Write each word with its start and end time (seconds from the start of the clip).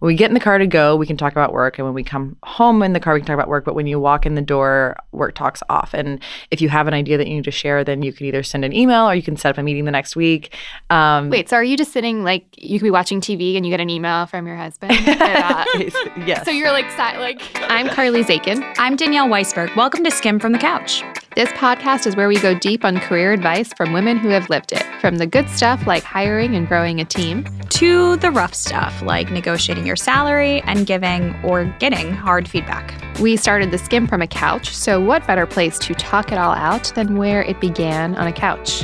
when 0.00 0.08
we 0.08 0.14
get 0.14 0.30
in 0.30 0.34
the 0.34 0.40
car 0.40 0.58
to 0.58 0.66
go, 0.66 0.96
we 0.96 1.06
can 1.06 1.16
talk 1.16 1.32
about 1.32 1.52
work. 1.52 1.78
And 1.78 1.84
when 1.84 1.94
we 1.94 2.04
come 2.04 2.36
home 2.44 2.82
in 2.82 2.92
the 2.92 3.00
car, 3.00 3.14
we 3.14 3.20
can 3.20 3.26
talk 3.26 3.34
about 3.34 3.48
work. 3.48 3.64
But 3.64 3.74
when 3.74 3.86
you 3.86 3.98
walk 3.98 4.26
in 4.26 4.34
the 4.34 4.42
door, 4.42 4.96
work 5.12 5.34
talks 5.34 5.62
off. 5.68 5.92
And 5.92 6.20
if 6.50 6.60
you 6.60 6.68
have 6.68 6.86
an 6.86 6.94
idea 6.94 7.18
that 7.18 7.26
you 7.26 7.34
need 7.34 7.44
to 7.44 7.50
share, 7.50 7.82
then 7.82 8.02
you 8.02 8.12
can 8.12 8.26
either 8.26 8.42
send 8.42 8.64
an 8.64 8.72
email 8.72 9.08
or 9.08 9.14
you 9.14 9.22
can 9.22 9.36
set 9.36 9.50
up 9.50 9.58
a 9.58 9.62
meeting 9.62 9.84
the 9.84 9.90
next 9.90 10.14
week. 10.14 10.54
Um, 10.90 11.30
Wait, 11.30 11.48
so 11.48 11.56
are 11.56 11.64
you 11.64 11.76
just 11.76 11.92
sitting 11.92 12.22
like 12.22 12.46
you 12.56 12.78
could 12.78 12.86
be 12.86 12.90
watching 12.90 13.20
TV 13.20 13.56
and 13.56 13.66
you 13.66 13.72
get 13.72 13.80
an 13.80 13.90
email 13.90 14.26
from 14.26 14.46
your 14.46 14.56
husband? 14.56 14.92
yes. 15.06 16.44
So 16.44 16.50
you're 16.50 16.72
like, 16.72 16.86
like, 16.98 17.40
I'm 17.68 17.88
Carly 17.88 18.22
Zakin. 18.22 18.74
I'm 18.78 18.96
Danielle 18.96 19.28
Weisberg. 19.28 19.74
Welcome 19.76 20.04
to 20.04 20.10
Skimm 20.10 20.40
from 20.40 20.52
the 20.52 20.58
Couch. 20.58 21.02
This 21.38 21.50
podcast 21.50 22.08
is 22.08 22.16
where 22.16 22.26
we 22.26 22.36
go 22.40 22.58
deep 22.58 22.84
on 22.84 22.98
career 22.98 23.32
advice 23.32 23.72
from 23.72 23.92
women 23.92 24.16
who 24.16 24.28
have 24.30 24.50
lived 24.50 24.72
it, 24.72 24.82
from 25.00 25.18
the 25.18 25.26
good 25.28 25.48
stuff 25.48 25.86
like 25.86 26.02
hiring 26.02 26.56
and 26.56 26.66
growing 26.66 27.00
a 27.00 27.04
team, 27.04 27.44
to 27.68 28.16
the 28.16 28.32
rough 28.32 28.52
stuff 28.52 29.00
like 29.02 29.30
negotiating 29.30 29.86
your 29.86 29.94
salary 29.94 30.60
and 30.62 30.84
giving 30.84 31.36
or 31.44 31.66
getting 31.78 32.10
hard 32.10 32.48
feedback. 32.48 32.92
We 33.20 33.36
started 33.36 33.70
the 33.70 33.76
Skimm 33.76 34.08
from 34.08 34.20
a 34.20 34.26
couch, 34.26 34.74
so 34.74 35.00
what 35.00 35.28
better 35.28 35.46
place 35.46 35.78
to 35.78 35.94
talk 35.94 36.32
it 36.32 36.38
all 36.38 36.54
out 36.54 36.92
than 36.96 37.16
where 37.16 37.44
it 37.44 37.60
began 37.60 38.16
on 38.16 38.26
a 38.26 38.32
couch? 38.32 38.82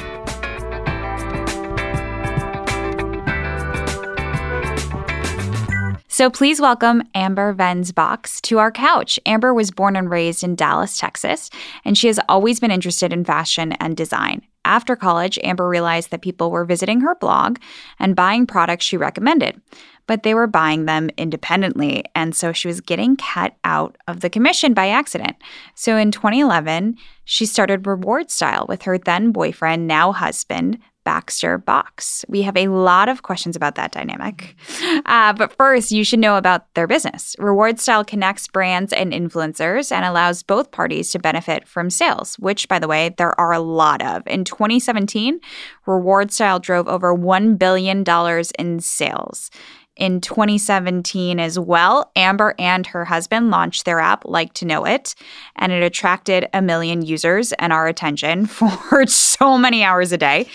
So 6.14 6.30
please 6.30 6.60
welcome 6.60 7.02
Amber 7.16 7.52
Venz-Box 7.52 8.40
to 8.42 8.60
our 8.60 8.70
couch. 8.70 9.18
Amber 9.26 9.52
was 9.52 9.72
born 9.72 9.96
and 9.96 10.08
raised 10.08 10.44
in 10.44 10.54
Dallas, 10.54 10.96
Texas, 10.96 11.50
and 11.84 11.98
she 11.98 12.06
has 12.06 12.20
always 12.28 12.60
been 12.60 12.70
interested 12.70 13.12
in 13.12 13.24
fashion 13.24 13.72
and 13.80 13.96
design. 13.96 14.42
After 14.64 14.94
college, 14.94 15.40
Amber 15.42 15.68
realized 15.68 16.12
that 16.12 16.22
people 16.22 16.52
were 16.52 16.64
visiting 16.64 17.00
her 17.00 17.16
blog 17.16 17.58
and 17.98 18.14
buying 18.14 18.46
products 18.46 18.84
she 18.84 18.96
recommended, 18.96 19.60
but 20.06 20.22
they 20.22 20.34
were 20.34 20.46
buying 20.46 20.84
them 20.84 21.10
independently, 21.18 22.04
and 22.14 22.32
so 22.32 22.52
she 22.52 22.68
was 22.68 22.80
getting 22.80 23.16
cut 23.16 23.56
out 23.64 23.96
of 24.06 24.20
the 24.20 24.30
commission 24.30 24.72
by 24.72 24.90
accident. 24.90 25.34
So 25.74 25.96
in 25.96 26.12
2011, 26.12 26.96
she 27.24 27.44
started 27.44 27.88
Reward 27.88 28.30
Style 28.30 28.66
with 28.68 28.82
her 28.82 28.98
then 28.98 29.32
boyfriend, 29.32 29.88
now 29.88 30.12
husband, 30.12 30.78
Baxter 31.04 31.58
Box. 31.58 32.24
We 32.28 32.42
have 32.42 32.56
a 32.56 32.68
lot 32.68 33.08
of 33.08 33.22
questions 33.22 33.56
about 33.56 33.74
that 33.76 33.92
dynamic. 33.92 34.56
Uh, 35.06 35.32
but 35.32 35.52
first, 35.52 35.92
you 35.92 36.04
should 36.04 36.18
know 36.18 36.36
about 36.36 36.72
their 36.74 36.86
business. 36.86 37.36
Reward 37.38 37.78
Style 37.78 38.04
connects 38.04 38.48
brands 38.48 38.92
and 38.92 39.12
influencers 39.12 39.92
and 39.92 40.04
allows 40.04 40.42
both 40.42 40.70
parties 40.70 41.10
to 41.10 41.18
benefit 41.18 41.68
from 41.68 41.90
sales, 41.90 42.36
which, 42.38 42.68
by 42.68 42.78
the 42.78 42.88
way, 42.88 43.14
there 43.16 43.38
are 43.38 43.52
a 43.52 43.60
lot 43.60 44.02
of. 44.02 44.26
In 44.26 44.44
2017, 44.44 45.40
Reward 45.86 46.32
Style 46.32 46.58
drove 46.58 46.88
over 46.88 47.14
$1 47.14 47.58
billion 47.58 48.04
in 48.58 48.80
sales 48.80 49.50
in 49.96 50.20
2017 50.20 51.38
as 51.38 51.58
well. 51.58 52.10
Amber 52.16 52.54
and 52.58 52.86
her 52.86 53.04
husband 53.04 53.50
launched 53.50 53.84
their 53.84 54.00
app, 54.00 54.24
Like 54.24 54.52
to 54.54 54.64
Know 54.64 54.84
It, 54.84 55.14
and 55.56 55.72
it 55.72 55.82
attracted 55.82 56.48
a 56.52 56.60
million 56.60 57.02
users 57.02 57.52
and 57.54 57.72
our 57.72 57.86
attention 57.86 58.46
for 58.46 59.06
so 59.06 59.58
many 59.58 59.82
hours 59.82 60.12
a 60.12 60.18
day, 60.18 60.48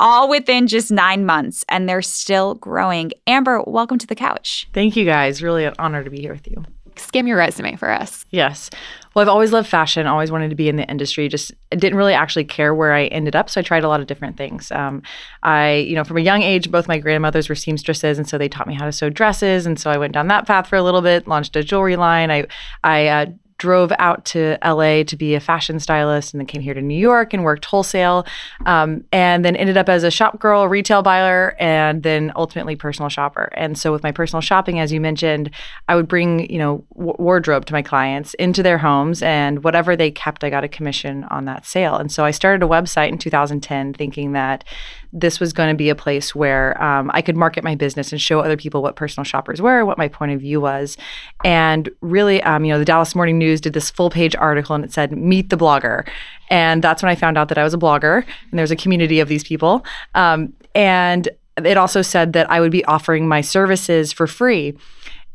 all 0.00 0.28
within 0.28 0.66
just 0.66 0.90
nine 0.90 1.26
months. 1.26 1.64
And 1.68 1.88
they're 1.88 2.02
still 2.02 2.54
growing. 2.54 3.12
Amber, 3.26 3.62
welcome 3.66 3.98
to 3.98 4.06
the 4.06 4.14
couch. 4.14 4.68
Thank 4.72 4.96
you 4.96 5.04
guys. 5.04 5.42
Really 5.42 5.64
an 5.64 5.74
honor 5.78 6.02
to 6.02 6.10
be 6.10 6.20
here 6.20 6.32
with 6.32 6.48
you. 6.48 6.64
Skim 6.98 7.26
your 7.26 7.36
resume 7.36 7.76
for 7.76 7.90
us. 7.90 8.24
Yes. 8.30 8.70
Well, 9.14 9.22
I've 9.22 9.28
always 9.28 9.52
loved 9.52 9.68
fashion, 9.68 10.06
always 10.06 10.30
wanted 10.30 10.50
to 10.50 10.56
be 10.56 10.68
in 10.68 10.76
the 10.76 10.88
industry. 10.90 11.28
Just 11.28 11.52
didn't 11.70 11.96
really 11.96 12.12
actually 12.12 12.44
care 12.44 12.74
where 12.74 12.92
I 12.92 13.06
ended 13.06 13.34
up, 13.34 13.48
so 13.48 13.60
I 13.60 13.62
tried 13.62 13.84
a 13.84 13.88
lot 13.88 14.00
of 14.00 14.06
different 14.06 14.36
things. 14.36 14.70
Um, 14.70 15.02
I, 15.42 15.74
you 15.74 15.94
know, 15.94 16.04
from 16.04 16.18
a 16.18 16.20
young 16.20 16.42
age, 16.42 16.70
both 16.70 16.86
my 16.86 16.98
grandmothers 16.98 17.48
were 17.48 17.54
seamstresses, 17.54 18.18
and 18.18 18.28
so 18.28 18.36
they 18.36 18.48
taught 18.48 18.66
me 18.66 18.74
how 18.74 18.84
to 18.84 18.92
sew 18.92 19.08
dresses, 19.08 19.64
and 19.64 19.80
so 19.80 19.90
I 19.90 19.96
went 19.96 20.12
down 20.12 20.28
that 20.28 20.46
path 20.46 20.68
for 20.68 20.76
a 20.76 20.82
little 20.82 21.02
bit. 21.02 21.26
Launched 21.26 21.56
a 21.56 21.64
jewelry 21.64 21.96
line. 21.96 22.30
I, 22.30 22.46
I 22.84 23.06
uh, 23.06 23.26
drove 23.58 23.92
out 23.98 24.24
to 24.26 24.58
LA 24.64 25.02
to 25.04 25.16
be 25.16 25.34
a 25.34 25.40
fashion 25.40 25.80
stylist 25.80 26.34
and 26.34 26.40
then 26.40 26.46
came 26.46 26.60
here 26.60 26.74
to 26.74 26.82
New 26.82 26.98
York 26.98 27.32
and 27.32 27.42
worked 27.42 27.64
wholesale 27.64 28.26
um, 28.66 29.04
and 29.12 29.44
then 29.44 29.56
ended 29.56 29.76
up 29.76 29.88
as 29.88 30.04
a 30.04 30.10
shop 30.10 30.38
girl, 30.38 30.68
retail 30.68 31.02
buyer, 31.02 31.56
and 31.58 32.02
then 32.02 32.32
ultimately 32.36 32.76
personal 32.76 33.08
shopper. 33.08 33.48
And 33.52 33.78
so 33.78 33.92
with 33.92 34.02
my 34.02 34.12
personal 34.12 34.40
shopping, 34.40 34.78
as 34.78 34.92
you 34.92 35.00
mentioned, 35.00 35.50
I 35.88 35.96
would 35.96 36.08
bring, 36.08 36.50
you 36.50 36.58
know, 36.58 36.84
w- 36.94 37.16
wardrobe 37.18 37.64
to 37.66 37.72
my 37.72 37.82
clients 37.82 38.34
into 38.34 38.62
their 38.62 38.78
homes 38.78 39.22
and 39.22 39.64
whatever 39.64 39.96
they 39.96 40.10
kept, 40.10 40.44
I 40.44 40.50
got 40.50 40.64
a 40.64 40.68
commission 40.68 41.24
on 41.24 41.46
that 41.46 41.64
sale. 41.64 41.96
And 41.96 42.12
so 42.12 42.24
I 42.24 42.30
started 42.30 42.64
a 42.64 42.68
website 42.68 43.08
in 43.08 43.18
2010 43.18 43.94
thinking 43.94 44.32
that 44.32 44.64
this 45.12 45.40
was 45.40 45.52
going 45.52 45.68
to 45.68 45.76
be 45.76 45.88
a 45.88 45.94
place 45.94 46.34
where 46.34 46.80
um, 46.82 47.10
I 47.14 47.22
could 47.22 47.36
market 47.36 47.64
my 47.64 47.74
business 47.74 48.12
and 48.12 48.20
show 48.20 48.40
other 48.40 48.56
people 48.56 48.82
what 48.82 48.96
personal 48.96 49.24
shoppers 49.24 49.62
were, 49.62 49.84
what 49.84 49.98
my 49.98 50.08
point 50.08 50.32
of 50.32 50.40
view 50.40 50.60
was. 50.60 50.96
And 51.44 51.88
really, 52.00 52.42
um, 52.42 52.64
you 52.64 52.72
know, 52.72 52.78
the 52.78 52.84
Dallas 52.84 53.14
Morning 53.14 53.38
News 53.38 53.60
did 53.60 53.72
this 53.72 53.90
full 53.90 54.10
page 54.10 54.36
article 54.36 54.74
and 54.74 54.84
it 54.84 54.92
said, 54.92 55.12
Meet 55.12 55.50
the 55.50 55.56
blogger. 55.56 56.06
And 56.50 56.82
that's 56.82 57.02
when 57.02 57.10
I 57.10 57.14
found 57.14 57.38
out 57.38 57.48
that 57.48 57.58
I 57.58 57.64
was 57.64 57.74
a 57.74 57.78
blogger 57.78 58.24
and 58.50 58.58
there's 58.58 58.70
a 58.70 58.76
community 58.76 59.20
of 59.20 59.28
these 59.28 59.44
people. 59.44 59.84
Um, 60.14 60.52
and 60.74 61.28
it 61.64 61.76
also 61.76 62.02
said 62.02 62.34
that 62.34 62.50
I 62.50 62.60
would 62.60 62.72
be 62.72 62.84
offering 62.84 63.26
my 63.26 63.40
services 63.40 64.12
for 64.12 64.26
free. 64.26 64.76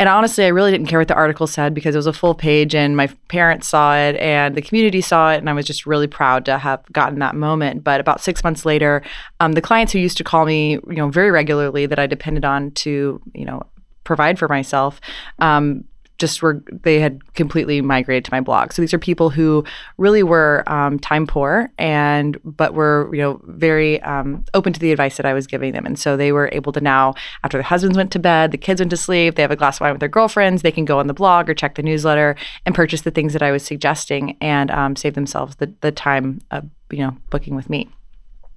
And 0.01 0.09
honestly, 0.09 0.45
I 0.45 0.47
really 0.47 0.71
didn't 0.71 0.87
care 0.87 0.97
what 0.97 1.09
the 1.09 1.13
article 1.13 1.45
said 1.45 1.75
because 1.75 1.93
it 1.93 1.99
was 1.99 2.07
a 2.07 2.13
full 2.13 2.33
page 2.33 2.73
and 2.73 2.97
my 2.97 3.05
parents 3.27 3.67
saw 3.67 3.95
it 3.95 4.15
and 4.15 4.55
the 4.55 4.61
community 4.63 4.99
saw 4.99 5.31
it. 5.31 5.37
And 5.37 5.47
I 5.47 5.53
was 5.53 5.63
just 5.63 5.85
really 5.85 6.07
proud 6.07 6.43
to 6.45 6.57
have 6.57 6.83
gotten 6.91 7.19
that 7.19 7.35
moment. 7.35 7.83
But 7.83 8.01
about 8.01 8.19
six 8.19 8.43
months 8.43 8.65
later, 8.65 9.03
um, 9.39 9.51
the 9.51 9.61
clients 9.61 9.93
who 9.93 9.99
used 9.99 10.17
to 10.17 10.23
call 10.23 10.47
me, 10.47 10.71
you 10.71 10.95
know, 10.95 11.09
very 11.09 11.29
regularly 11.29 11.85
that 11.85 11.99
I 11.99 12.07
depended 12.07 12.43
on 12.43 12.71
to, 12.71 13.21
you 13.35 13.45
know, 13.45 13.61
provide 14.03 14.39
for 14.39 14.47
myself 14.47 14.99
um, 15.37 15.83
just 16.21 16.41
were 16.41 16.63
they 16.83 16.99
had 16.99 17.33
completely 17.33 17.81
migrated 17.81 18.23
to 18.25 18.31
my 18.31 18.39
blog. 18.39 18.71
So 18.71 18.81
these 18.81 18.93
are 18.93 18.99
people 18.99 19.29
who 19.29 19.65
really 19.97 20.23
were 20.23 20.63
um, 20.67 20.99
time 20.99 21.27
poor 21.27 21.69
and 21.77 22.39
but 22.45 22.73
were 22.73 23.09
you 23.11 23.21
know 23.21 23.41
very 23.45 24.01
um, 24.03 24.45
open 24.53 24.71
to 24.71 24.79
the 24.79 24.91
advice 24.91 25.17
that 25.17 25.25
I 25.25 25.33
was 25.33 25.47
giving 25.47 25.73
them, 25.73 25.85
and 25.85 25.99
so 25.99 26.15
they 26.15 26.31
were 26.31 26.49
able 26.53 26.71
to 26.73 26.79
now 26.79 27.15
after 27.43 27.57
their 27.57 27.63
husbands 27.63 27.97
went 27.97 28.11
to 28.11 28.19
bed, 28.19 28.51
the 28.51 28.57
kids 28.57 28.79
went 28.79 28.91
to 28.91 28.97
sleep, 28.97 29.35
they 29.35 29.41
have 29.41 29.51
a 29.51 29.57
glass 29.57 29.77
of 29.77 29.81
wine 29.81 29.91
with 29.91 29.99
their 29.99 30.07
girlfriends, 30.07 30.61
they 30.61 30.71
can 30.71 30.85
go 30.85 30.99
on 30.99 31.07
the 31.07 31.13
blog 31.13 31.49
or 31.49 31.53
check 31.53 31.75
the 31.75 31.83
newsletter 31.83 32.35
and 32.65 32.73
purchase 32.73 33.01
the 33.01 33.11
things 33.11 33.33
that 33.33 33.41
I 33.41 33.51
was 33.51 33.63
suggesting 33.63 34.37
and 34.39 34.71
um, 34.71 34.95
save 34.95 35.15
themselves 35.15 35.55
the 35.57 35.73
the 35.81 35.91
time 35.91 36.39
of 36.51 36.69
you 36.91 36.99
know 36.99 37.17
booking 37.29 37.55
with 37.55 37.69
me. 37.69 37.89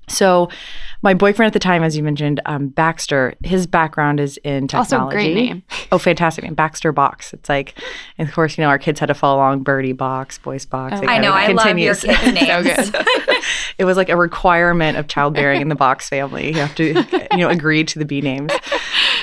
So, 0.09 0.49
my 1.03 1.13
boyfriend 1.13 1.49
at 1.49 1.53
the 1.53 1.59
time, 1.59 1.83
as 1.83 1.97
you 1.97 2.03
mentioned, 2.03 2.41
um, 2.47 2.69
Baxter, 2.69 3.35
his 3.45 3.67
background 3.67 4.21
is 4.21 4.39
in 4.39 4.67
technology. 4.69 4.97
Also, 4.97 5.11
great 5.11 5.35
name. 5.35 5.63
Oh, 5.93 5.99
fantastic 5.99 6.43
name, 6.45 6.55
Baxter 6.55 6.91
Box. 6.93 7.33
It's 7.33 7.49
like, 7.49 7.79
and 8.19 8.27
of 8.29 8.35
course, 8.35 8.59
you 8.59 8.63
know, 8.63 8.69
our 8.69 8.79
kids 8.79 8.99
had 8.99 9.07
to 9.07 9.15
follow 9.15 9.37
along. 9.37 9.63
Birdie 9.63 9.93
Box, 9.93 10.39
Boyce 10.39 10.65
Box. 10.65 10.99
Oh, 11.01 11.07
I 11.07 11.19
know. 11.19 11.33
I 11.33 11.47
continues. 11.47 12.05
love 12.05 12.17
your 12.19 12.35
kids' 12.35 12.41
names. 12.75 12.87
so 12.87 13.03
good. 13.03 13.37
it 13.79 13.85
was 13.85 13.97
like 13.97 14.09
a 14.09 14.17
requirement 14.17 14.97
of 14.97 15.07
childbearing 15.07 15.61
in 15.61 15.69
the 15.69 15.75
Box 15.77 16.09
family. 16.09 16.49
You 16.49 16.55
have 16.55 16.75
to, 16.77 17.05
you 17.33 17.39
know, 17.39 17.49
agree 17.49 17.85
to 17.85 17.99
the 17.99 18.05
B 18.05 18.21
names. 18.21 18.51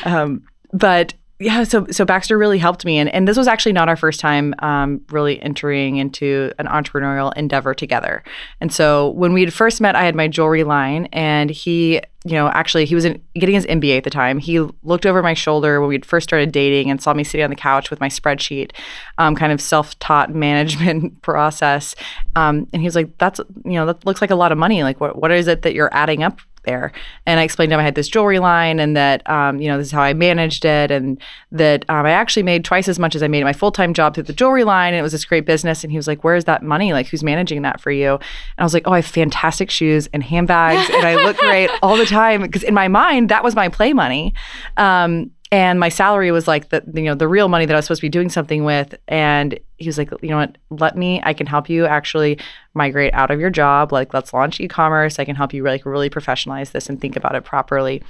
Um, 0.05 0.43
but 0.71 1.13
yeah, 1.41 1.63
so 1.63 1.87
so 1.89 2.05
Baxter 2.05 2.37
really 2.37 2.59
helped 2.59 2.85
me, 2.85 2.99
and 2.99 3.09
and 3.09 3.27
this 3.27 3.35
was 3.35 3.47
actually 3.47 3.73
not 3.73 3.89
our 3.89 3.95
first 3.95 4.19
time 4.19 4.53
um, 4.59 5.01
really 5.09 5.41
entering 5.41 5.97
into 5.97 6.51
an 6.59 6.67
entrepreneurial 6.67 7.33
endeavor 7.35 7.73
together. 7.73 8.23
And 8.59 8.71
so 8.71 9.09
when 9.09 9.33
we 9.33 9.41
had 9.41 9.51
first 9.51 9.81
met, 9.81 9.95
I 9.95 10.03
had 10.03 10.15
my 10.15 10.27
jewelry 10.27 10.63
line, 10.63 11.07
and 11.11 11.49
he, 11.49 11.95
you 12.25 12.33
know, 12.33 12.47
actually 12.49 12.85
he 12.85 12.93
was 12.93 13.05
in, 13.05 13.19
getting 13.33 13.55
his 13.55 13.65
MBA 13.65 13.97
at 13.97 14.03
the 14.03 14.11
time. 14.11 14.37
He 14.37 14.59
looked 14.83 15.07
over 15.07 15.23
my 15.23 15.33
shoulder 15.33 15.81
when 15.81 15.89
we 15.89 15.95
had 15.95 16.05
first 16.05 16.29
started 16.29 16.51
dating, 16.51 16.91
and 16.91 17.01
saw 17.01 17.11
me 17.11 17.23
sitting 17.23 17.43
on 17.43 17.49
the 17.49 17.55
couch 17.55 17.89
with 17.89 17.99
my 17.99 18.09
spreadsheet, 18.09 18.71
um, 19.17 19.35
kind 19.35 19.51
of 19.51 19.59
self-taught 19.59 20.29
management 20.35 21.23
process, 21.23 21.95
um, 22.35 22.67
and 22.71 22.83
he 22.83 22.87
was 22.87 22.95
like, 22.95 23.17
"That's 23.17 23.39
you 23.65 23.73
know 23.73 23.87
that 23.87 24.05
looks 24.05 24.21
like 24.21 24.29
a 24.31 24.35
lot 24.35 24.51
of 24.51 24.59
money. 24.59 24.83
Like 24.83 25.01
what 25.01 25.19
what 25.19 25.31
is 25.31 25.47
it 25.47 25.63
that 25.63 25.73
you're 25.73 25.91
adding 25.91 26.21
up 26.21 26.39
there. 26.63 26.91
And 27.25 27.39
I 27.39 27.43
explained 27.43 27.69
to 27.71 27.75
him 27.75 27.79
I 27.79 27.83
had 27.83 27.95
this 27.95 28.07
jewelry 28.07 28.39
line 28.39 28.79
and 28.79 28.95
that, 28.95 29.27
um, 29.29 29.59
you 29.59 29.67
know, 29.67 29.77
this 29.77 29.87
is 29.87 29.91
how 29.91 30.01
I 30.01 30.13
managed 30.13 30.65
it 30.65 30.91
and 30.91 31.21
that 31.51 31.85
um, 31.89 32.05
I 32.05 32.11
actually 32.11 32.43
made 32.43 32.63
twice 32.65 32.87
as 32.87 32.99
much 32.99 33.15
as 33.15 33.23
I 33.23 33.27
made 33.27 33.43
my 33.43 33.53
full 33.53 33.71
time 33.71 33.93
job 33.93 34.13
through 34.13 34.23
the 34.23 34.33
jewelry 34.33 34.63
line. 34.63 34.93
And 34.93 34.99
it 34.99 35.03
was 35.03 35.11
this 35.11 35.25
great 35.25 35.45
business. 35.45 35.83
And 35.83 35.91
he 35.91 35.97
was 35.97 36.07
like, 36.07 36.23
Where's 36.23 36.45
that 36.45 36.63
money? 36.63 36.93
Like, 36.93 37.07
who's 37.07 37.23
managing 37.23 37.61
that 37.63 37.81
for 37.81 37.91
you? 37.91 38.13
And 38.13 38.21
I 38.59 38.63
was 38.63 38.73
like, 38.73 38.83
Oh, 38.85 38.93
I 38.93 38.97
have 38.97 39.05
fantastic 39.05 39.69
shoes 39.69 40.07
and 40.13 40.23
handbags 40.23 40.89
and 40.89 41.05
I 41.05 41.15
look 41.15 41.37
great 41.37 41.69
all 41.81 41.97
the 41.97 42.05
time. 42.05 42.41
Because 42.41 42.63
in 42.63 42.73
my 42.73 42.87
mind, 42.87 43.29
that 43.29 43.43
was 43.43 43.55
my 43.55 43.69
play 43.69 43.93
money. 43.93 44.33
Um, 44.77 45.31
and 45.51 45.79
my 45.81 45.89
salary 45.89 46.31
was 46.31 46.47
like 46.47 46.69
the 46.69 46.81
you 46.93 47.03
know 47.03 47.15
the 47.15 47.27
real 47.27 47.49
money 47.49 47.65
that 47.65 47.73
I 47.73 47.77
was 47.77 47.85
supposed 47.85 47.99
to 47.99 48.05
be 48.05 48.09
doing 48.09 48.29
something 48.29 48.63
with. 48.63 48.95
And 49.07 49.59
he 49.77 49.87
was 49.87 49.97
like 49.97 50.09
you 50.21 50.29
know 50.29 50.37
what? 50.37 50.57
Let 50.69 50.97
me 50.97 51.21
I 51.23 51.33
can 51.33 51.45
help 51.45 51.69
you 51.69 51.85
actually 51.85 52.39
migrate 52.73 53.13
out 53.13 53.31
of 53.31 53.39
your 53.39 53.49
job. 53.49 53.91
Like 53.91 54.13
let's 54.13 54.33
launch 54.33 54.61
e-commerce. 54.61 55.19
I 55.19 55.25
can 55.25 55.35
help 55.35 55.53
you 55.53 55.63
like 55.63 55.85
really 55.85 56.09
professionalize 56.09 56.71
this 56.71 56.89
and 56.89 56.99
think 56.99 57.17
about 57.17 57.35
it 57.35 57.43
properly. 57.43 58.01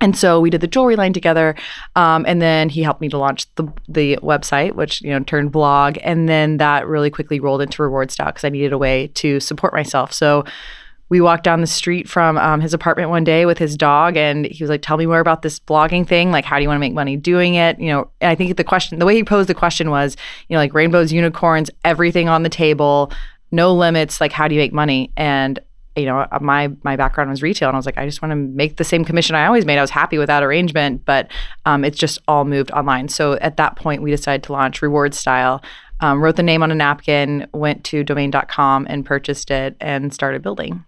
And 0.00 0.16
so 0.16 0.38
we 0.38 0.48
did 0.48 0.60
the 0.60 0.68
jewelry 0.68 0.94
line 0.94 1.12
together, 1.12 1.56
um, 1.96 2.24
and 2.28 2.40
then 2.40 2.68
he 2.68 2.84
helped 2.84 3.00
me 3.00 3.08
to 3.08 3.18
launch 3.18 3.52
the 3.56 3.66
the 3.88 4.16
website, 4.22 4.74
which 4.76 5.02
you 5.02 5.10
know 5.10 5.18
turned 5.24 5.50
blog, 5.50 5.98
and 6.04 6.28
then 6.28 6.58
that 6.58 6.86
really 6.86 7.10
quickly 7.10 7.40
rolled 7.40 7.60
into 7.60 7.82
Reward 7.82 8.12
Style 8.12 8.26
because 8.28 8.44
I 8.44 8.50
needed 8.50 8.72
a 8.72 8.78
way 8.78 9.08
to 9.14 9.40
support 9.40 9.72
myself. 9.72 10.12
So 10.12 10.44
we 11.08 11.20
walked 11.20 11.44
down 11.44 11.60
the 11.60 11.66
street 11.66 12.08
from 12.08 12.36
um, 12.38 12.60
his 12.60 12.74
apartment 12.74 13.10
one 13.10 13.24
day 13.24 13.46
with 13.46 13.58
his 13.58 13.76
dog, 13.76 14.16
and 14.16 14.46
he 14.46 14.62
was 14.62 14.68
like, 14.68 14.82
"Tell 14.82 14.96
me 14.96 15.06
more 15.06 15.20
about 15.20 15.42
this 15.42 15.58
blogging 15.58 16.06
thing. 16.06 16.30
Like, 16.30 16.44
how 16.44 16.56
do 16.56 16.62
you 16.62 16.68
want 16.68 16.76
to 16.76 16.80
make 16.80 16.92
money 16.92 17.16
doing 17.16 17.54
it?" 17.54 17.78
You 17.78 17.88
know, 17.88 18.10
and 18.20 18.30
I 18.30 18.34
think 18.34 18.56
the 18.56 18.64
question, 18.64 18.98
the 18.98 19.06
way 19.06 19.14
he 19.14 19.24
posed 19.24 19.48
the 19.48 19.54
question 19.54 19.90
was, 19.90 20.16
you 20.48 20.54
know, 20.54 20.60
like 20.60 20.74
rainbows, 20.74 21.12
unicorns, 21.12 21.70
everything 21.84 22.28
on 22.28 22.42
the 22.42 22.48
table, 22.48 23.10
no 23.50 23.74
limits. 23.74 24.20
Like, 24.20 24.32
how 24.32 24.48
do 24.48 24.54
you 24.54 24.60
make 24.60 24.72
money? 24.72 25.12
And 25.16 25.58
you 25.96 26.06
know, 26.06 26.18
uh, 26.18 26.38
my 26.40 26.70
my 26.84 26.96
background 26.96 27.30
was 27.30 27.42
retail, 27.42 27.68
and 27.68 27.76
I 27.76 27.78
was 27.78 27.86
like, 27.86 27.98
I 27.98 28.06
just 28.06 28.22
want 28.22 28.32
to 28.32 28.36
make 28.36 28.76
the 28.76 28.84
same 28.84 29.04
commission 29.04 29.34
I 29.34 29.46
always 29.46 29.64
made. 29.64 29.78
I 29.78 29.82
was 29.82 29.90
happy 29.90 30.18
with 30.18 30.28
that 30.28 30.42
arrangement, 30.42 31.04
but 31.04 31.30
um, 31.64 31.84
it's 31.84 31.98
just 31.98 32.18
all 32.28 32.44
moved 32.44 32.70
online. 32.70 33.08
So 33.08 33.34
at 33.34 33.56
that 33.56 33.76
point, 33.76 34.02
we 34.02 34.10
decided 34.10 34.42
to 34.44 34.52
launch 34.52 34.82
Reward 34.82 35.14
Style. 35.14 35.62
Um, 36.00 36.22
wrote 36.22 36.36
the 36.36 36.44
name 36.44 36.62
on 36.62 36.70
a 36.70 36.76
napkin, 36.76 37.48
went 37.52 37.82
to 37.86 38.04
domain.com 38.04 38.86
and 38.88 39.04
purchased 39.04 39.50
it, 39.50 39.76
and 39.80 40.14
started 40.14 40.42
building. 40.42 40.84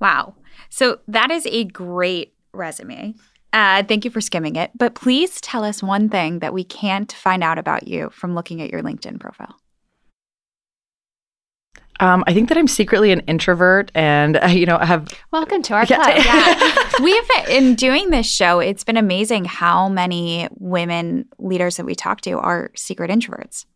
Wow. 0.00 0.34
So 0.70 0.98
that 1.08 1.30
is 1.30 1.46
a 1.46 1.64
great 1.64 2.34
resume. 2.52 3.14
Uh, 3.52 3.84
thank 3.84 4.04
you 4.04 4.10
for 4.10 4.20
skimming 4.20 4.56
it. 4.56 4.72
But 4.74 4.94
please 4.94 5.40
tell 5.40 5.64
us 5.64 5.82
one 5.82 6.08
thing 6.08 6.40
that 6.40 6.52
we 6.52 6.64
can't 6.64 7.12
find 7.12 7.44
out 7.44 7.58
about 7.58 7.86
you 7.86 8.10
from 8.10 8.34
looking 8.34 8.60
at 8.60 8.70
your 8.70 8.82
LinkedIn 8.82 9.20
profile. 9.20 9.56
Um, 12.00 12.24
I 12.26 12.34
think 12.34 12.48
that 12.48 12.58
I'm 12.58 12.66
secretly 12.66 13.12
an 13.12 13.20
introvert, 13.20 13.92
and 13.94 14.36
uh, 14.36 14.46
you 14.48 14.66
know, 14.66 14.76
I 14.76 14.84
have. 14.84 15.08
Welcome 15.30 15.62
to 15.62 15.74
our 15.74 15.86
club. 15.86 16.00
yeah, 16.16 16.88
we've 17.00 17.30
in 17.48 17.76
doing 17.76 18.10
this 18.10 18.26
show. 18.26 18.58
It's 18.58 18.82
been 18.82 18.96
amazing 18.96 19.44
how 19.44 19.88
many 19.88 20.48
women 20.58 21.26
leaders 21.38 21.76
that 21.76 21.86
we 21.86 21.94
talk 21.94 22.20
to 22.22 22.32
are 22.38 22.72
secret 22.74 23.10
introverts. 23.10 23.66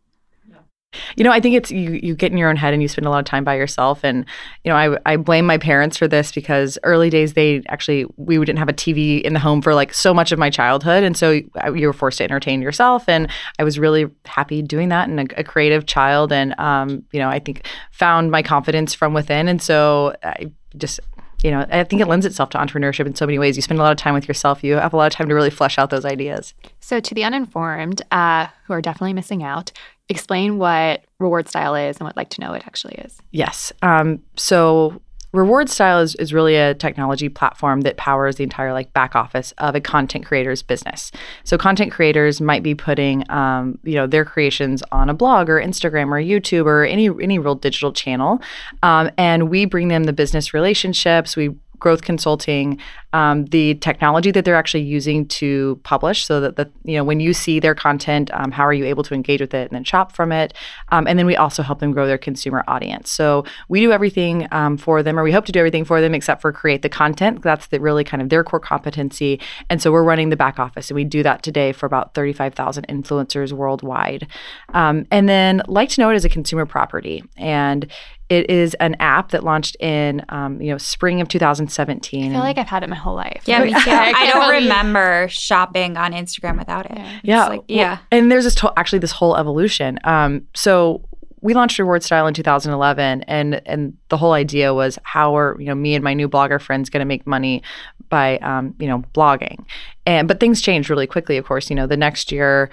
You 1.17 1.25
know, 1.25 1.31
I 1.31 1.41
think 1.41 1.55
it's 1.55 1.71
you 1.71 1.99
you 2.03 2.15
get 2.15 2.33
in 2.33 2.39
your 2.39 2.49
own 2.49 2.57
head 2.57 2.73
and 2.73 2.81
you 2.81 2.89
spend 2.89 3.07
a 3.07 3.11
lot 3.11 3.19
of 3.19 3.25
time 3.27 3.45
by 3.45 3.57
yourself. 3.57 4.05
And, 4.05 4.25
you 4.65 4.71
know, 4.71 4.77
I, 4.77 4.99
I 5.05 5.17
blame 5.17 5.47
my 5.47 5.59
parents 5.59 5.97
for 5.97 6.09
this 6.09 6.33
because 6.33 6.79
early 6.83 7.11
days, 7.11 7.35
they 7.35 7.63
actually, 7.69 8.07
we 8.17 8.39
didn't 8.39 8.59
have 8.59 8.69
a 8.69 8.73
TV 8.73 9.21
in 9.21 9.35
the 9.35 9.39
home 9.39 9.61
for 9.61 9.75
like 9.75 9.93
so 9.93 10.15
much 10.15 10.33
of 10.33 10.39
my 10.39 10.49
childhood. 10.49 11.05
And 11.05 11.17
so 11.17 11.31
you 11.75 11.87
were 11.87 11.93
forced 11.93 12.19
to 12.19 12.25
entertain 12.25 12.63
yourself. 12.63 13.09
And 13.09 13.29
I 13.59 13.65
was 13.65 13.79
really 13.79 14.07
happy 14.25 14.63
doing 14.63 14.89
that 14.89 15.09
and 15.09 15.21
a, 15.21 15.41
a 15.41 15.45
creative 15.45 15.87
child. 15.87 16.33
And, 16.33 16.59
um, 16.59 17.05
you 17.13 17.21
know, 17.21 17.29
I 17.29 17.39
think 17.39 17.67
found 17.91 18.31
my 18.31 18.43
confidence 18.43 18.95
from 18.95 19.13
within. 19.13 19.49
And 19.49 19.61
so 19.61 20.15
I 20.23 20.51
just, 20.77 21.01
you 21.43 21.51
know, 21.51 21.67
I 21.71 21.85
think 21.85 22.03
it 22.03 22.09
lends 22.09 22.27
itself 22.27 22.51
to 22.51 22.59
entrepreneurship 22.59 23.07
in 23.07 23.15
so 23.15 23.27
many 23.27 23.39
ways. 23.39 23.57
You 23.57 23.63
spend 23.63 23.79
a 23.79 23.83
lot 23.83 23.93
of 23.93 23.99
time 23.99 24.15
with 24.15 24.27
yourself. 24.27 24.65
You 24.65 24.75
have 24.75 24.93
a 24.93 24.97
lot 24.97 25.07
of 25.07 25.13
time 25.13 25.29
to 25.29 25.35
really 25.35 25.51
flesh 25.51 25.79
out 25.79 25.91
those 25.91 26.05
ideas. 26.05 26.53
So, 26.81 26.99
to 26.99 27.15
the 27.15 27.23
uninformed, 27.23 28.03
uh, 28.11 28.49
who 28.67 28.73
are 28.73 28.83
definitely 28.83 29.13
missing 29.13 29.45
out, 29.45 29.71
explain 30.09 30.59
what 30.59 31.05
reward 31.19 31.49
style 31.49 31.75
is 31.75 31.97
and 31.99 32.05
what 32.05 32.17
like 32.17 32.31
to 32.31 32.41
know 32.41 32.53
it 32.55 32.63
actually 32.67 32.95
is. 32.95 33.21
Yes. 33.31 33.73
Um, 33.83 34.23
so 34.37 35.01
Reward 35.33 35.69
Style 35.69 36.01
is, 36.01 36.15
is 36.15 36.33
really 36.33 36.57
a 36.57 36.75
technology 36.75 37.29
platform 37.29 37.83
that 37.83 37.99
powers 37.99 38.37
the 38.37 38.45
entire 38.45 38.73
like 38.73 38.93
back 38.95 39.15
office 39.15 39.53
of 39.59 39.75
a 39.75 39.81
content 39.81 40.25
creator's 40.25 40.63
business. 40.63 41.13
So 41.45 41.59
content 41.59 41.93
creators 41.93 42.41
might 42.41 42.63
be 42.63 42.75
putting 42.75 43.31
um, 43.31 43.79
you 43.83 43.95
know 43.95 44.07
their 44.07 44.25
creations 44.25 44.83
on 44.91 45.11
a 45.11 45.15
blog 45.15 45.51
or 45.51 45.61
Instagram 45.61 46.09
or 46.09 46.23
YouTube 46.23 46.65
or 46.65 46.85
any 46.85 47.09
any 47.23 47.39
real 47.39 47.55
digital 47.55 47.93
channel, 47.93 48.41
um, 48.83 49.11
and 49.19 49.51
we 49.51 49.67
bring 49.67 49.89
them 49.89 50.05
the 50.05 50.15
business 50.15 50.55
relationships. 50.55 51.37
We 51.37 51.55
growth 51.79 52.03
consulting, 52.03 52.79
um, 53.13 53.47
the 53.47 53.75
technology 53.77 54.31
that 54.31 54.45
they're 54.45 54.55
actually 54.55 54.83
using 54.83 55.27
to 55.29 55.81
publish, 55.83 56.25
so 56.25 56.41
that 56.41 56.57
the 56.57 56.71
you 56.85 56.97
know 56.97 57.05
when 57.05 57.21
you 57.21 57.33
see 57.33 57.61
their 57.61 57.75
content, 57.75 58.31
um, 58.35 58.51
how 58.51 58.65
are 58.65 58.73
you 58.73 58.85
able 58.85 59.03
to 59.03 59.15
engage 59.15 59.41
with 59.41 59.55
it 59.55 59.69
and 59.69 59.71
then 59.71 59.85
shop 59.85 60.13
from 60.13 60.33
it, 60.33 60.55
um, 60.91 61.07
and 61.07 61.19
then 61.19 61.27
we 61.27 61.37
also 61.37 61.63
help 61.63 61.81
them 61.81 61.93
grow 61.93 62.07
their 62.07 62.19
consumer 62.19 62.65
audience. 62.69 63.11
So 63.11 63.45
we 63.69 63.81
do 63.81 63.93
everything 63.93 64.47
um, 64.53 64.77
for 64.77 65.03
them, 65.03 65.19
or 65.19 65.23
we 65.23 65.33
hope 65.33 65.47
to 65.47 65.53
do 65.53 65.59
everything 65.59 65.85
for 65.85 66.01
them, 66.01 66.15
except 66.15 66.43
for 66.43 66.53
create 66.53 66.83
the 66.83 66.89
content. 66.89 67.43
That's 67.43 67.69
the, 67.69 67.81
really 67.81 68.05
kind 68.05 68.23
of 68.23 68.29
their 68.29 68.45
core 68.45 68.61
competency, 68.61 69.41
and 69.71 69.81
so 69.81 69.91
we're 69.93 70.05
running 70.05 70.29
the 70.29 70.37
back 70.37 70.59
office, 70.59 70.91
and 70.91 70.97
we 70.97 71.05
do 71.05 71.23
that 71.23 71.43
today 71.43 71.73
for 71.73 71.87
about 71.87 72.15
thirty-five 72.15 72.55
thousand 72.55 72.87
influencers 72.89 73.53
worldwide. 73.53 74.27
Um, 74.75 75.07
and 75.11 75.29
then 75.29 75.63
like 75.67 75.89
to 75.91 76.01
know 76.01 76.11
it 76.11 76.15
as 76.15 76.25
a 76.25 76.29
consumer 76.29 76.67
property, 76.67 77.25
and 77.37 77.87
it 78.29 78.51
is 78.51 78.75
an 78.75 78.95
app 79.01 79.31
that 79.31 79.43
launched 79.43 79.77
in 79.81 80.25
um, 80.29 80.61
you 80.61 80.71
know 80.71 80.79
spring 80.79 81.21
of 81.21 81.29
2017. 81.29 82.31
I 82.31 82.35
feel 82.35 82.41
like 82.41 82.59
I've 82.59 82.67
had 82.67 82.83
it 82.83 82.89
my 82.89 82.97
whole 82.97 83.15
life. 83.15 83.43
Yeah, 83.47 83.65
me 83.65 83.71
too. 83.85 83.91
I, 83.91 84.13
I 84.15 84.31
don't 84.31 84.51
remember 84.63 85.29
shopping 85.29 85.97
on 85.97 86.13
Instagram 86.13 86.59
without 86.59 86.87
it. 86.87 86.99
Yeah, 86.99 87.21
yeah. 87.23 87.47
Like, 87.47 87.63
yeah. 87.69 87.91
Well, 87.91 88.01
and 88.13 88.31
there's 88.31 88.45
this 88.45 88.55
to- 88.57 88.73
actually 88.77 88.99
this 88.99 89.13
whole 89.13 89.37
evolution. 89.37 89.99
Um, 90.05 90.47
so 90.55 91.03
we 91.41 91.55
launched 91.55 91.79
Reward 91.79 92.03
Style 92.03 92.27
in 92.27 92.35
2011, 92.35 93.23
and 93.23 93.63
and 93.67 93.97
the 94.09 94.17
whole 94.17 94.33
idea 94.33 94.75
was 94.75 94.99
how 95.05 95.37
are 95.37 95.57
you 95.59 95.67
know 95.67 95.75
me 95.75 95.95
and 95.95 96.05
my 96.05 96.15
new 96.15 96.29
blogger 96.29 96.61
friends 96.61 96.91
going 96.91 97.01
to 97.01 97.07
make 97.07 97.27
money 97.27 97.63
by 98.09 98.39
um, 98.39 98.75
you 98.79 98.87
know 98.87 99.05
blogging, 99.15 99.65
and 100.07 100.29
but 100.29 100.41
things 100.41 100.61
changed 100.61 100.91
really 100.91 101.07
quickly. 101.07 101.37
Of 101.37 101.47
course, 101.47 101.71
you 101.71 101.77
know 101.77 101.87
the 101.87 101.97
next 101.97 102.33
year 102.33 102.71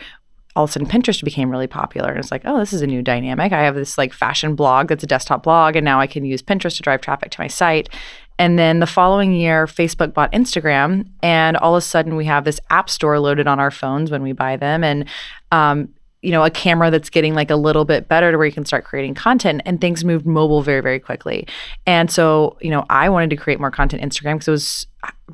all 0.55 0.63
of 0.63 0.69
a 0.69 0.73
sudden 0.73 0.87
Pinterest 0.87 1.23
became 1.23 1.49
really 1.49 1.67
popular. 1.67 2.09
And 2.09 2.19
it's 2.19 2.31
like, 2.31 2.43
oh, 2.45 2.59
this 2.59 2.71
is 2.71 2.81
a 2.81 2.87
new 2.87 3.01
dynamic. 3.01 3.51
I 3.51 3.63
have 3.63 3.75
this 3.75 3.97
like 3.97 4.13
fashion 4.13 4.55
blog 4.55 4.87
that's 4.87 5.03
a 5.03 5.07
desktop 5.07 5.43
blog, 5.43 5.75
and 5.75 5.83
now 5.83 5.99
I 5.99 6.07
can 6.07 6.25
use 6.25 6.41
Pinterest 6.41 6.77
to 6.77 6.83
drive 6.83 7.01
traffic 7.01 7.31
to 7.31 7.41
my 7.41 7.47
site. 7.47 7.89
And 8.37 8.59
then 8.59 8.79
the 8.79 8.87
following 8.87 9.33
year, 9.33 9.65
Facebook 9.65 10.13
bought 10.13 10.31
Instagram, 10.31 11.07
and 11.21 11.57
all 11.57 11.75
of 11.75 11.79
a 11.79 11.81
sudden 11.81 12.15
we 12.15 12.25
have 12.25 12.43
this 12.45 12.59
app 12.69 12.89
store 12.89 13.19
loaded 13.19 13.47
on 13.47 13.59
our 13.59 13.71
phones 13.71 14.11
when 14.11 14.23
we 14.23 14.33
buy 14.33 14.57
them. 14.57 14.83
And 14.83 15.05
um, 15.51 15.89
you 16.25 16.31
know, 16.31 16.43
a 16.43 16.49
camera 16.49 16.89
that's 16.89 17.11
getting 17.11 17.35
like 17.35 17.51
a 17.51 17.55
little 17.55 17.85
bit 17.85 18.07
better 18.07 18.31
to 18.31 18.37
where 18.37 18.47
you 18.47 18.51
can 18.51 18.65
start 18.65 18.83
creating 18.83 19.13
content 19.13 19.61
and 19.63 19.79
things 19.79 20.03
moved 20.03 20.25
mobile 20.25 20.63
very, 20.63 20.81
very 20.81 20.99
quickly. 20.99 21.47
And 21.85 22.09
so, 22.09 22.57
you 22.61 22.71
know, 22.71 22.83
I 22.89 23.09
wanted 23.09 23.29
to 23.29 23.35
create 23.35 23.59
more 23.59 23.69
content 23.69 24.01
Instagram 24.01 24.33
because 24.33 24.47
it 24.47 24.51
was 24.51 24.87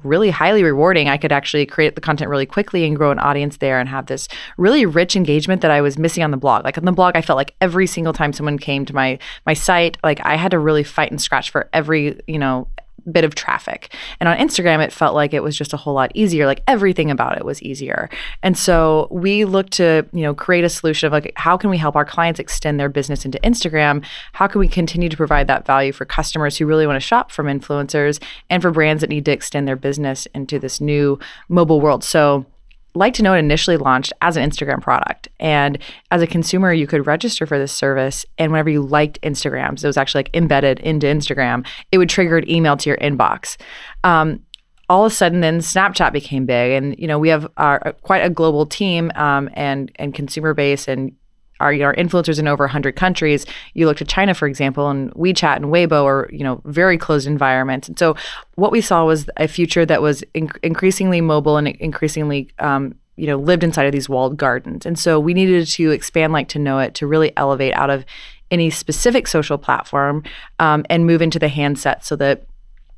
really 0.04 0.30
highly 0.30 0.64
rewarding. 0.64 1.10
I 1.10 1.18
could 1.18 1.32
actually 1.32 1.66
create 1.66 1.96
the 1.96 2.02
content 2.02 2.30
really 2.30 2.46
quickly 2.46 2.86
and 2.86 2.96
grow 2.96 3.12
an 3.12 3.20
audience 3.20 3.58
there 3.58 3.80
and 3.80 3.90
have 3.90 4.08
this 4.08 4.28
really 4.58 4.86
rich 4.86 5.16
engagement 5.16 5.62
that 5.62 5.72
I 5.72 5.82
was 5.82 5.98
missing 5.98 6.24
on 6.24 6.32
the 6.32 6.38
blog. 6.38 6.64
Like 6.64 6.78
on 6.78 6.86
the 6.86 6.92
blog, 6.92 7.16
I 7.16 7.22
felt 7.22 7.38
like 7.38 7.56
every 7.62 7.88
single 7.88 8.14
time 8.14 8.34
someone 8.34 8.58
came 8.58 8.86
to 8.86 8.96
my 8.96 9.20
my 9.46 9.54
site, 9.54 9.98
like 10.04 10.20
I 10.26 10.36
had 10.36 10.52
to 10.52 10.60
really 10.60 10.84
fight 10.84 11.12
and 11.12 11.22
scratch 11.22 11.52
for 11.52 11.70
every, 11.74 12.20
you 12.28 12.40
know, 12.40 12.68
bit 13.12 13.24
of 13.24 13.36
traffic. 13.36 13.96
And 14.20 14.28
on 14.28 14.38
Instagram, 14.38 14.84
it 14.84 14.92
felt 14.92 15.16
like 15.16 15.34
it 15.34 15.44
was 15.44 15.58
just 15.58 15.74
a 15.74 15.78
whole 15.78 15.94
lot 15.94 16.12
easier. 16.14 16.46
Like 16.46 16.64
everything 16.68 17.10
about 17.10 17.38
it 17.38 17.46
was 17.46 17.62
easier. 17.62 18.10
And 18.44 18.58
so 18.58 19.08
we 19.12 19.46
looked 19.46 19.74
to, 19.74 20.06
you 20.12 20.22
know, 20.22 20.34
create 20.34 20.64
a 20.64 20.70
solution 20.70 21.08
of 21.08 21.14
like, 21.14 21.32
how 21.36 21.58
can 21.58 21.70
we 21.70 21.78
help 21.78 21.96
our 21.96 22.06
clients 22.06 22.40
extend 22.40 22.80
their 22.80 22.90
business 22.90 23.26
into 23.26 23.40
Instagram? 23.40 24.06
How 24.34 24.48
can 24.48 24.60
we 24.60 24.68
continue 24.68 25.10
to 25.10 25.18
provide 25.18 25.48
that 25.48 25.66
value 25.66 25.92
for 25.92 26.06
customers 26.06 26.58
who 26.58 26.66
really 26.66 26.88
want 26.88 26.98
to 26.98 27.06
shop 27.06 27.32
from 27.32 27.48
influencers 27.48 28.22
and 28.50 28.62
for 28.62 28.72
brands 28.72 29.02
that 29.02 29.10
need 29.10 29.26
to 29.26 29.32
extend 29.32 29.68
their 29.68 29.76
business 29.76 30.28
into 30.34 30.60
this 30.60 30.82
new 30.82 31.20
mobile 31.50 31.82
world? 31.82 32.04
So 32.04 32.46
like 32.94 33.14
to 33.16 33.24
know 33.24 33.34
it 33.34 33.40
initially 33.40 33.78
launched 33.78 34.14
as 34.22 34.38
an 34.38 34.50
Instagram 34.50 34.82
product. 34.82 35.30
And 35.40 35.78
as 36.12 36.22
a 36.22 36.28
consumer, 36.28 36.74
you 36.74 36.88
could 36.88 37.08
register 37.08 37.46
for 37.46 37.58
this 37.58 37.72
service. 37.72 38.26
And 38.38 38.52
whenever 38.52 38.70
you 38.70 38.82
liked 38.82 39.22
Instagrams, 39.22 39.84
it 39.84 39.88
was 39.88 39.98
actually 39.98 40.20
like 40.20 40.36
embedded 40.36 40.80
into 40.80 41.08
Instagram, 41.08 41.66
it 41.92 41.98
would 41.98 42.10
trigger 42.10 42.38
an 42.38 42.50
email 42.50 42.78
to 42.78 42.90
your 42.90 42.98
inbox. 42.98 43.58
Um, 44.04 44.42
all 44.90 45.06
of 45.06 45.12
a 45.12 45.16
sudden, 45.16 45.40
then 45.40 45.60
Snapchat 45.60 46.12
became 46.12 46.46
big, 46.46 46.74
and 46.74 47.00
you 47.00 47.08
know 47.08 47.18
we 47.18 47.30
have 47.30 47.50
our, 47.56 47.94
quite 48.02 48.26
a 48.26 48.30
global 48.30 48.66
team 48.66 49.10
um, 49.16 49.50
and 49.54 49.90
and 49.96 50.14
consumer 50.14 50.54
base, 50.54 50.86
and 50.90 51.16
our, 51.62 51.74
our 51.82 51.96
influencers 51.96 52.40
in 52.40 52.48
over 52.48 52.64
100 52.64 52.96
countries. 52.96 53.46
You 53.74 53.86
look 53.86 53.98
to 53.98 54.06
China, 54.06 54.34
for 54.34 54.48
example, 54.48 54.90
and 54.90 55.12
WeChat 55.14 55.58
and 55.58 55.66
Weibo 55.66 56.04
are 56.04 56.30
you 56.32 56.44
know 56.44 56.62
very 56.66 56.98
closed 56.98 57.28
environments. 57.28 57.88
And 57.88 57.98
so 57.98 58.16
what 58.56 58.72
we 58.72 58.82
saw 58.82 59.06
was 59.06 59.30
a 59.38 59.48
future 59.48 59.86
that 59.86 60.02
was 60.02 60.24
in- 60.34 60.52
increasingly 60.64 61.22
mobile 61.22 61.58
and 61.58 61.68
increasingly 61.68 62.50
um, 62.60 62.96
you 63.16 63.28
know 63.28 63.38
lived 63.38 63.64
inside 63.64 63.86
of 63.86 63.92
these 63.92 64.10
walled 64.10 64.38
gardens. 64.38 64.86
And 64.86 64.98
so 64.98 65.20
we 65.20 65.34
needed 65.34 65.68
to 65.68 65.92
expand 65.92 66.34
like 66.34 66.50
to 66.50 66.60
know 66.60 66.80
it 66.80 66.96
to 66.96 67.08
really 67.08 67.36
elevate 67.38 67.74
out 67.76 67.90
of 67.90 68.06
any 68.50 68.70
specific 68.70 69.28
social 69.28 69.58
platform 69.58 70.24
um, 70.60 70.86
and 70.90 71.06
move 71.06 71.22
into 71.22 71.40
the 71.40 71.48
handset 71.48 72.06
so 72.06 72.18
that 72.18 72.44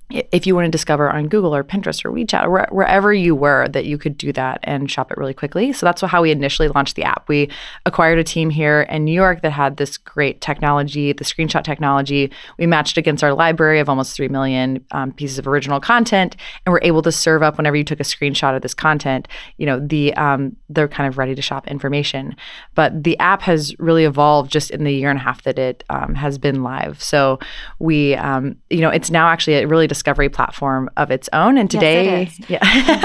if 0.09 0.45
you 0.45 0.53
want 0.53 0.65
to 0.65 0.71
discover 0.71 1.09
on 1.09 1.27
Google 1.27 1.55
or 1.55 1.63
Pinterest 1.63 2.05
or 2.05 2.11
WeChat 2.11 2.45
or 2.45 2.67
wherever 2.71 3.13
you 3.13 3.35
were, 3.35 3.67
that 3.69 3.85
you 3.85 3.97
could 3.97 4.17
do 4.17 4.31
that 4.33 4.59
and 4.63 4.89
shop 4.89 5.11
it 5.11 5.17
really 5.17 5.33
quickly. 5.33 5.73
So 5.73 5.85
that's 5.85 6.01
how 6.01 6.21
we 6.21 6.31
initially 6.31 6.67
launched 6.67 6.95
the 6.95 7.03
app. 7.03 7.27
We 7.27 7.49
acquired 7.85 8.19
a 8.19 8.23
team 8.23 8.49
here 8.49 8.81
in 8.83 9.05
New 9.05 9.13
York 9.13 9.41
that 9.41 9.51
had 9.51 9.77
this 9.77 9.97
great 9.97 10.41
technology, 10.41 11.13
the 11.13 11.23
screenshot 11.23 11.63
technology. 11.63 12.31
We 12.59 12.67
matched 12.67 12.97
against 12.97 13.23
our 13.23 13.33
library 13.33 13.79
of 13.79 13.89
almost 13.89 14.15
3 14.15 14.27
million 14.27 14.85
um, 14.91 15.13
pieces 15.13 15.39
of 15.39 15.47
original 15.47 15.79
content, 15.79 16.35
and 16.65 16.73
we're 16.73 16.81
able 16.83 17.01
to 17.01 17.11
serve 17.11 17.41
up 17.41 17.57
whenever 17.57 17.75
you 17.75 17.83
took 17.83 17.99
a 17.99 18.03
screenshot 18.03 18.55
of 18.55 18.61
this 18.61 18.73
content, 18.73 19.27
you 19.57 19.65
know, 19.65 19.79
the 19.79 20.13
um, 20.15 20.55
they're 20.69 20.87
kind 20.87 21.07
of 21.07 21.17
ready 21.17 21.35
to 21.35 21.41
shop 21.41 21.67
information. 21.67 22.35
But 22.75 23.03
the 23.03 23.17
app 23.19 23.41
has 23.43 23.77
really 23.79 24.05
evolved 24.05 24.51
just 24.51 24.71
in 24.71 24.83
the 24.83 24.93
year 24.93 25.09
and 25.09 25.19
a 25.19 25.21
half 25.21 25.43
that 25.43 25.57
it 25.57 25.83
um, 25.89 26.15
has 26.15 26.37
been 26.37 26.63
live. 26.63 27.01
So 27.01 27.39
we, 27.79 28.15
um, 28.15 28.57
you 28.69 28.81
know, 28.81 28.89
it's 28.89 29.09
now 29.09 29.27
actually, 29.27 29.55
it 29.55 29.67
really 29.67 29.87
discovery 29.93 30.29
platform 30.29 30.89
of 30.97 31.11
its 31.11 31.29
own. 31.33 31.57
And 31.57 31.69
today, 31.69 32.23
yes, 32.23 32.49
yeah, 32.49 32.59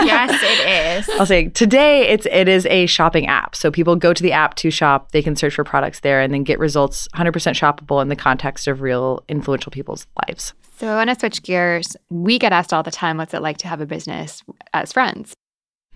yes, 0.05 0.41
it 0.43 1.09
is. 1.09 1.21
I'll 1.21 1.27
say 1.27 1.49
today 1.49 2.09
it's 2.09 2.27
it 2.27 2.49
is 2.49 2.67
a 2.67 2.87
shopping 2.87 3.27
app. 3.27 3.55
So 3.55 3.71
people 3.71 3.95
go 3.97 4.13
to 4.13 4.23
the 4.23 4.33
app 4.33 4.55
to 4.57 4.71
shop. 4.71 5.13
They 5.13 5.23
can 5.23 5.37
search 5.37 5.55
for 5.55 5.65
products 5.65 6.01
there 6.01 6.21
and 6.21 6.33
then 6.33 6.45
get 6.45 6.59
results 6.59 7.09
100% 7.15 7.33
shoppable 7.33 8.01
in 8.03 8.09
the 8.09 8.17
context 8.17 8.67
of 8.67 8.81
real 8.81 9.23
influential 9.29 9.71
people's 9.71 10.07
lives. 10.27 10.55
So 10.79 10.87
I 10.89 10.95
want 10.95 11.11
to 11.11 11.19
switch 11.19 11.43
gears. 11.43 11.97
We 12.09 12.39
get 12.39 12.53
asked 12.53 12.73
all 12.73 12.83
the 12.83 12.91
time, 12.91 13.17
what's 13.17 13.35
it 13.35 13.43
like 13.43 13.59
to 13.59 13.69
have 13.69 13.81
a 13.81 13.87
business 13.87 14.43
as 14.73 14.93
friends? 14.93 15.35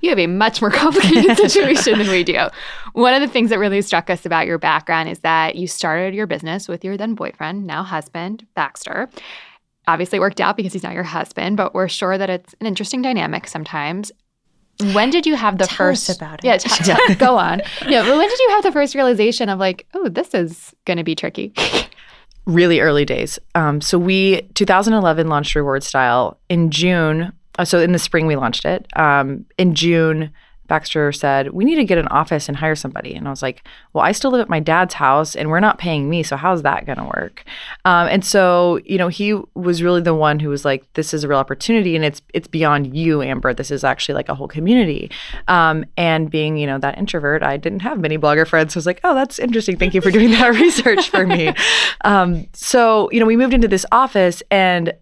You 0.00 0.10
have 0.10 0.18
a 0.18 0.26
much 0.26 0.60
more 0.60 0.70
complicated 0.72 1.36
situation 1.50 1.98
than 1.98 2.08
we 2.08 2.24
do. 2.24 2.48
One 2.92 3.14
of 3.14 3.20
the 3.20 3.28
things 3.28 3.50
that 3.50 3.60
really 3.60 3.80
struck 3.80 4.10
us 4.10 4.26
about 4.26 4.46
your 4.46 4.58
background 4.58 5.08
is 5.08 5.20
that 5.20 5.54
you 5.54 5.68
started 5.68 6.14
your 6.14 6.26
business 6.26 6.68
with 6.68 6.84
your 6.84 6.96
then 6.96 7.14
boyfriend, 7.14 7.64
now 7.66 7.84
husband, 7.84 8.44
Baxter. 8.54 9.08
Obviously, 9.88 10.18
it 10.18 10.20
worked 10.20 10.40
out 10.40 10.56
because 10.56 10.72
he's 10.72 10.82
not 10.82 10.94
your 10.94 11.02
husband, 11.02 11.56
but 11.56 11.74
we're 11.74 11.88
sure 11.88 12.16
that 12.16 12.30
it's 12.30 12.54
an 12.60 12.66
interesting 12.66 13.02
dynamic 13.02 13.46
sometimes. 13.48 14.12
When 14.94 15.10
did 15.10 15.26
you 15.26 15.34
have 15.36 15.58
the 15.58 15.66
Tell 15.66 15.76
first 15.76 16.08
us 16.10 16.16
about 16.16 16.44
it. 16.44 16.44
Yeah, 16.46 16.56
t- 16.56 16.84
t- 17.08 17.14
go 17.16 17.36
on. 17.36 17.60
Yeah, 17.86 18.02
but 18.02 18.16
when 18.16 18.28
did 18.28 18.38
you 18.38 18.48
have 18.50 18.62
the 18.62 18.72
first 18.72 18.94
realization 18.94 19.48
of 19.48 19.58
like, 19.58 19.86
oh, 19.94 20.08
this 20.08 20.34
is 20.34 20.74
going 20.86 20.96
to 20.98 21.04
be 21.04 21.14
tricky? 21.14 21.52
really 22.46 22.80
early 22.80 23.04
days. 23.04 23.38
Um, 23.54 23.80
so 23.80 23.98
we 23.98 24.42
2011 24.54 25.28
launched 25.28 25.54
Reward 25.54 25.82
Style 25.82 26.38
in 26.48 26.70
June. 26.70 27.32
uh, 27.58 27.64
So 27.64 27.78
in 27.80 27.92
the 27.92 27.98
spring 27.98 28.26
we 28.26 28.34
launched 28.36 28.64
it. 28.64 28.86
Um, 28.96 29.44
in 29.58 29.74
June, 29.74 30.30
Baxter 30.72 31.12
said 31.12 31.50
we 31.50 31.66
need 31.66 31.74
to 31.74 31.84
get 31.84 31.98
an 31.98 32.08
office 32.08 32.48
and 32.48 32.56
hire 32.56 32.74
somebody, 32.74 33.14
and 33.14 33.26
I 33.26 33.30
was 33.30 33.42
like, 33.42 33.62
well, 33.92 34.02
I 34.02 34.12
still 34.12 34.30
live 34.30 34.40
at 34.40 34.48
my 34.48 34.58
dad's 34.58 34.94
house, 34.94 35.36
and 35.36 35.50
we're 35.50 35.60
not 35.60 35.76
paying 35.76 36.08
me, 36.08 36.22
so 36.22 36.34
how's 36.34 36.62
that 36.62 36.86
going 36.86 36.96
to 36.96 37.04
work? 37.04 37.44
Um, 37.84 38.08
and 38.08 38.24
so 38.24 38.80
you 38.86 38.96
know 38.96 39.08
he 39.08 39.38
was 39.52 39.82
really 39.82 40.00
the 40.00 40.14
one 40.14 40.40
who 40.40 40.48
was 40.48 40.64
like, 40.64 40.90
this 40.94 41.12
is 41.12 41.24
a 41.24 41.28
real 41.28 41.38
opportunity, 41.38 41.94
and 41.94 42.06
it's 42.06 42.22
it's 42.32 42.48
beyond 42.48 42.96
you, 42.96 43.20
Amber. 43.20 43.52
This 43.52 43.70
is 43.70 43.84
actually 43.84 44.14
like 44.14 44.30
a 44.30 44.34
whole 44.34 44.48
community. 44.48 45.10
Um, 45.46 45.84
and 45.98 46.30
being 46.30 46.56
you 46.56 46.66
know 46.66 46.78
that 46.78 46.96
introvert, 46.96 47.42
I 47.42 47.58
didn't 47.58 47.80
have 47.80 48.00
many 48.00 48.16
blogger 48.16 48.48
friends, 48.48 48.72
so 48.72 48.78
I 48.78 48.80
was 48.80 48.86
like, 48.86 49.00
oh, 49.04 49.14
that's 49.14 49.38
interesting. 49.38 49.76
Thank 49.76 49.92
you 49.92 50.00
for 50.00 50.10
doing 50.10 50.30
that 50.30 50.54
research 50.54 51.10
for 51.10 51.26
me. 51.26 51.52
Um, 52.04 52.46
so 52.52 53.10
you 53.12 53.20
know 53.20 53.26
we 53.26 53.36
moved 53.36 53.54
into 53.54 53.68
this 53.68 53.86
office 53.92 54.42
and 54.50 54.92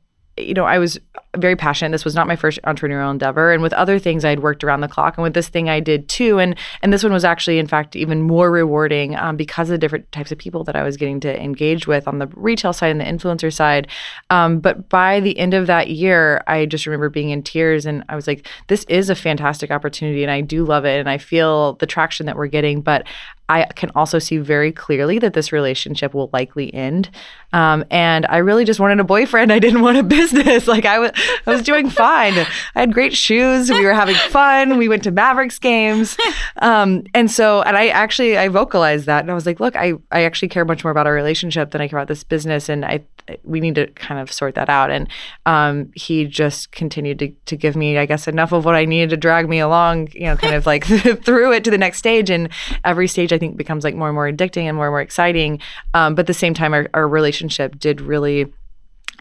you 0.44 0.54
know, 0.54 0.64
I 0.64 0.78
was 0.78 0.98
very 1.36 1.54
passionate. 1.54 1.92
This 1.92 2.04
was 2.04 2.14
not 2.14 2.26
my 2.26 2.36
first 2.36 2.58
entrepreneurial 2.62 3.10
endeavor, 3.10 3.52
and 3.52 3.62
with 3.62 3.72
other 3.72 3.98
things, 3.98 4.24
I 4.24 4.30
had 4.30 4.40
worked 4.40 4.64
around 4.64 4.80
the 4.80 4.88
clock, 4.88 5.16
and 5.16 5.22
with 5.22 5.34
this 5.34 5.48
thing, 5.48 5.68
I 5.68 5.80
did 5.80 6.08
too. 6.08 6.38
And 6.38 6.56
and 6.82 6.92
this 6.92 7.02
one 7.02 7.12
was 7.12 7.24
actually, 7.24 7.58
in 7.58 7.66
fact, 7.66 7.94
even 7.96 8.22
more 8.22 8.50
rewarding 8.50 9.16
um, 9.16 9.36
because 9.36 9.68
of 9.68 9.72
the 9.72 9.78
different 9.78 10.10
types 10.12 10.32
of 10.32 10.38
people 10.38 10.64
that 10.64 10.76
I 10.76 10.82
was 10.82 10.96
getting 10.96 11.20
to 11.20 11.42
engage 11.42 11.86
with 11.86 12.08
on 12.08 12.18
the 12.18 12.26
retail 12.28 12.72
side 12.72 12.90
and 12.90 13.00
the 13.00 13.04
influencer 13.04 13.52
side. 13.52 13.88
Um, 14.30 14.60
but 14.60 14.88
by 14.88 15.20
the 15.20 15.38
end 15.38 15.54
of 15.54 15.66
that 15.68 15.90
year, 15.90 16.42
I 16.46 16.66
just 16.66 16.86
remember 16.86 17.08
being 17.08 17.30
in 17.30 17.42
tears, 17.42 17.86
and 17.86 18.04
I 18.08 18.16
was 18.16 18.26
like, 18.26 18.46
"This 18.66 18.84
is 18.88 19.10
a 19.10 19.14
fantastic 19.14 19.70
opportunity, 19.70 20.22
and 20.22 20.32
I 20.32 20.40
do 20.40 20.64
love 20.64 20.84
it, 20.84 20.98
and 20.98 21.08
I 21.08 21.18
feel 21.18 21.74
the 21.74 21.86
traction 21.86 22.26
that 22.26 22.36
we're 22.36 22.48
getting." 22.48 22.80
But 22.80 23.06
I 23.50 23.64
can 23.64 23.90
also 23.96 24.20
see 24.20 24.38
very 24.38 24.70
clearly 24.70 25.18
that 25.18 25.32
this 25.32 25.50
relationship 25.50 26.14
will 26.14 26.30
likely 26.32 26.72
end. 26.72 27.10
Um, 27.52 27.84
and 27.90 28.24
I 28.26 28.36
really 28.36 28.64
just 28.64 28.78
wanted 28.78 29.00
a 29.00 29.04
boyfriend. 29.04 29.52
I 29.52 29.58
didn't 29.58 29.80
want 29.80 29.98
a 29.98 30.02
business. 30.20 30.68
Like 30.68 30.84
I 30.84 31.00
was, 31.00 31.10
I 31.46 31.50
was 31.50 31.62
doing 31.62 31.90
fine. 31.90 32.34
I 32.34 32.46
had 32.80 32.94
great 32.94 33.12
shoes. 33.12 33.68
We 33.68 33.84
were 33.84 33.92
having 33.92 34.14
fun. 34.14 34.78
We 34.78 34.88
went 34.88 35.02
to 35.02 35.10
Mavericks 35.10 35.58
games. 35.58 36.16
Um, 36.58 37.02
and 37.12 37.28
so, 37.28 37.62
and 37.62 37.76
I 37.76 37.88
actually, 37.88 38.38
I 38.38 38.46
vocalized 38.46 39.06
that 39.06 39.22
and 39.22 39.30
I 39.32 39.34
was 39.34 39.46
like, 39.46 39.58
look, 39.58 39.74
I, 39.74 39.94
I 40.12 40.22
actually 40.22 40.48
care 40.48 40.64
much 40.64 40.84
more 40.84 40.92
about 40.92 41.08
our 41.08 41.14
relationship 41.14 41.72
than 41.72 41.80
I 41.80 41.88
care 41.88 41.98
about 41.98 42.08
this 42.08 42.22
business. 42.22 42.68
And 42.68 42.84
I, 42.84 43.02
we 43.42 43.60
need 43.60 43.74
to 43.74 43.88
kind 43.88 44.20
of 44.20 44.32
sort 44.32 44.54
that 44.54 44.68
out. 44.68 44.90
And 44.90 45.08
um, 45.46 45.90
he 45.94 46.26
just 46.26 46.70
continued 46.70 47.18
to, 47.18 47.32
to 47.46 47.56
give 47.56 47.74
me, 47.74 47.98
I 47.98 48.06
guess, 48.06 48.28
enough 48.28 48.52
of 48.52 48.64
what 48.64 48.74
I 48.74 48.84
needed 48.84 49.10
to 49.10 49.16
drag 49.16 49.48
me 49.48 49.58
along, 49.58 50.08
you 50.12 50.22
know, 50.22 50.36
kind 50.36 50.54
of 50.54 50.66
like 50.66 50.84
through 51.24 51.52
it 51.52 51.64
to 51.64 51.70
the 51.70 51.78
next 51.78 51.98
stage. 51.98 52.30
And 52.30 52.48
every 52.84 53.08
stage 53.08 53.32
I 53.32 53.38
think 53.40 53.56
becomes 53.56 53.82
like 53.82 53.96
more 53.96 54.08
and 54.08 54.14
more 54.14 54.30
addicting 54.30 54.64
and 54.64 54.76
more 54.76 54.86
and 54.86 54.92
more 54.92 55.00
exciting. 55.00 55.58
Um, 55.94 56.14
but 56.14 56.20
at 56.20 56.26
the 56.28 56.34
same 56.34 56.54
time, 56.54 56.72
our, 56.72 56.88
our 56.94 57.08
relationship 57.08 57.78
did 57.80 58.00
really 58.00 58.52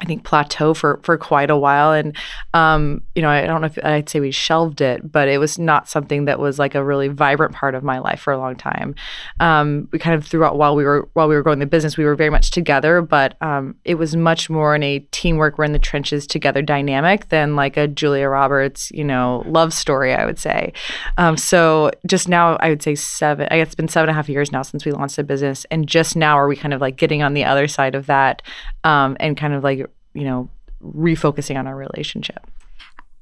I 0.01 0.05
think 0.05 0.23
plateau 0.23 0.73
for 0.73 0.99
for 1.03 1.17
quite 1.17 1.49
a 1.49 1.57
while, 1.57 1.91
and 1.91 2.15
um, 2.53 3.01
you 3.15 3.21
know 3.21 3.29
I 3.29 3.45
don't 3.45 3.61
know 3.61 3.67
if 3.67 3.77
I'd 3.83 4.09
say 4.09 4.19
we 4.19 4.31
shelved 4.31 4.81
it, 4.81 5.11
but 5.11 5.27
it 5.27 5.39
was 5.39 5.59
not 5.59 5.89
something 5.89 6.25
that 6.25 6.39
was 6.39 6.59
like 6.59 6.75
a 6.75 6.83
really 6.83 7.07
vibrant 7.07 7.53
part 7.53 7.75
of 7.75 7.83
my 7.83 7.99
life 7.99 8.19
for 8.19 8.33
a 8.33 8.37
long 8.37 8.55
time. 8.55 8.95
Um, 9.39 9.87
we 9.91 9.99
kind 9.99 10.15
of 10.15 10.25
throughout 10.25 10.57
while 10.57 10.75
we 10.75 10.83
were 10.83 11.09
while 11.13 11.27
we 11.27 11.35
were 11.35 11.43
growing 11.43 11.59
the 11.59 11.65
business, 11.65 11.97
we 11.97 12.05
were 12.05 12.15
very 12.15 12.29
much 12.29 12.51
together, 12.51 13.01
but 13.01 13.35
um, 13.41 13.75
it 13.85 13.95
was 13.95 14.15
much 14.15 14.49
more 14.49 14.75
in 14.75 14.83
a 14.83 14.99
teamwork, 15.11 15.57
we're 15.57 15.65
in 15.65 15.73
the 15.73 15.79
trenches 15.79 16.25
together 16.25 16.61
dynamic 16.61 17.29
than 17.29 17.55
like 17.55 17.77
a 17.77 17.87
Julia 17.87 18.29
Roberts, 18.29 18.91
you 18.91 19.03
know, 19.03 19.43
love 19.47 19.73
story. 19.73 20.13
I 20.13 20.25
would 20.25 20.39
say. 20.39 20.73
Um, 21.17 21.37
so 21.37 21.91
just 22.05 22.27
now, 22.27 22.55
I 22.57 22.69
would 22.69 22.81
say 22.81 22.95
seven. 22.95 23.47
I 23.51 23.57
guess 23.57 23.67
it's 23.67 23.75
been 23.75 23.87
seven 23.87 24.09
and 24.09 24.15
a 24.15 24.15
half 24.15 24.29
years 24.29 24.51
now 24.51 24.61
since 24.61 24.85
we 24.85 24.91
launched 24.91 25.15
the 25.17 25.23
business, 25.23 25.65
and 25.71 25.87
just 25.87 26.15
now 26.15 26.37
are 26.37 26.47
we 26.47 26.55
kind 26.55 26.73
of 26.73 26.81
like 26.81 26.95
getting 26.95 27.21
on 27.21 27.33
the 27.33 27.43
other 27.43 27.67
side 27.67 27.95
of 27.95 28.05
that, 28.05 28.41
um, 28.83 29.17
and 29.19 29.35
kind 29.37 29.53
of 29.53 29.63
like 29.63 29.89
you 30.13 30.23
know, 30.23 30.49
refocusing 30.83 31.57
on 31.57 31.67
our 31.67 31.75
relationship. 31.75 32.49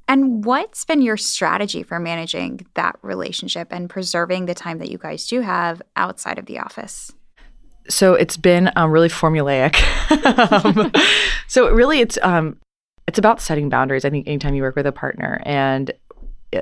And 0.08 0.44
what's 0.44 0.84
been 0.84 1.02
your 1.02 1.18
strategy 1.18 1.82
for 1.82 2.00
managing 2.00 2.66
that 2.74 2.98
relationship 3.02 3.68
and 3.70 3.90
preserving 3.90 4.46
the 4.46 4.54
time 4.54 4.78
that 4.78 4.90
you 4.90 4.96
guys 4.96 5.26
do 5.26 5.42
have 5.42 5.82
outside 5.96 6.38
of 6.38 6.46
the 6.46 6.58
office? 6.58 7.12
So 7.90 8.14
it's 8.14 8.36
been 8.36 8.70
um, 8.74 8.90
really 8.90 9.08
formulaic. 9.08 9.76
um, 10.64 10.90
so 11.46 11.70
really, 11.70 12.00
it's 12.00 12.18
um, 12.22 12.56
it's 13.06 13.18
about 13.18 13.40
setting 13.40 13.68
boundaries. 13.68 14.04
I 14.04 14.10
think 14.10 14.26
anytime 14.26 14.54
you 14.54 14.62
work 14.62 14.76
with 14.76 14.86
a 14.86 14.92
partner, 14.92 15.42
and 15.44 15.92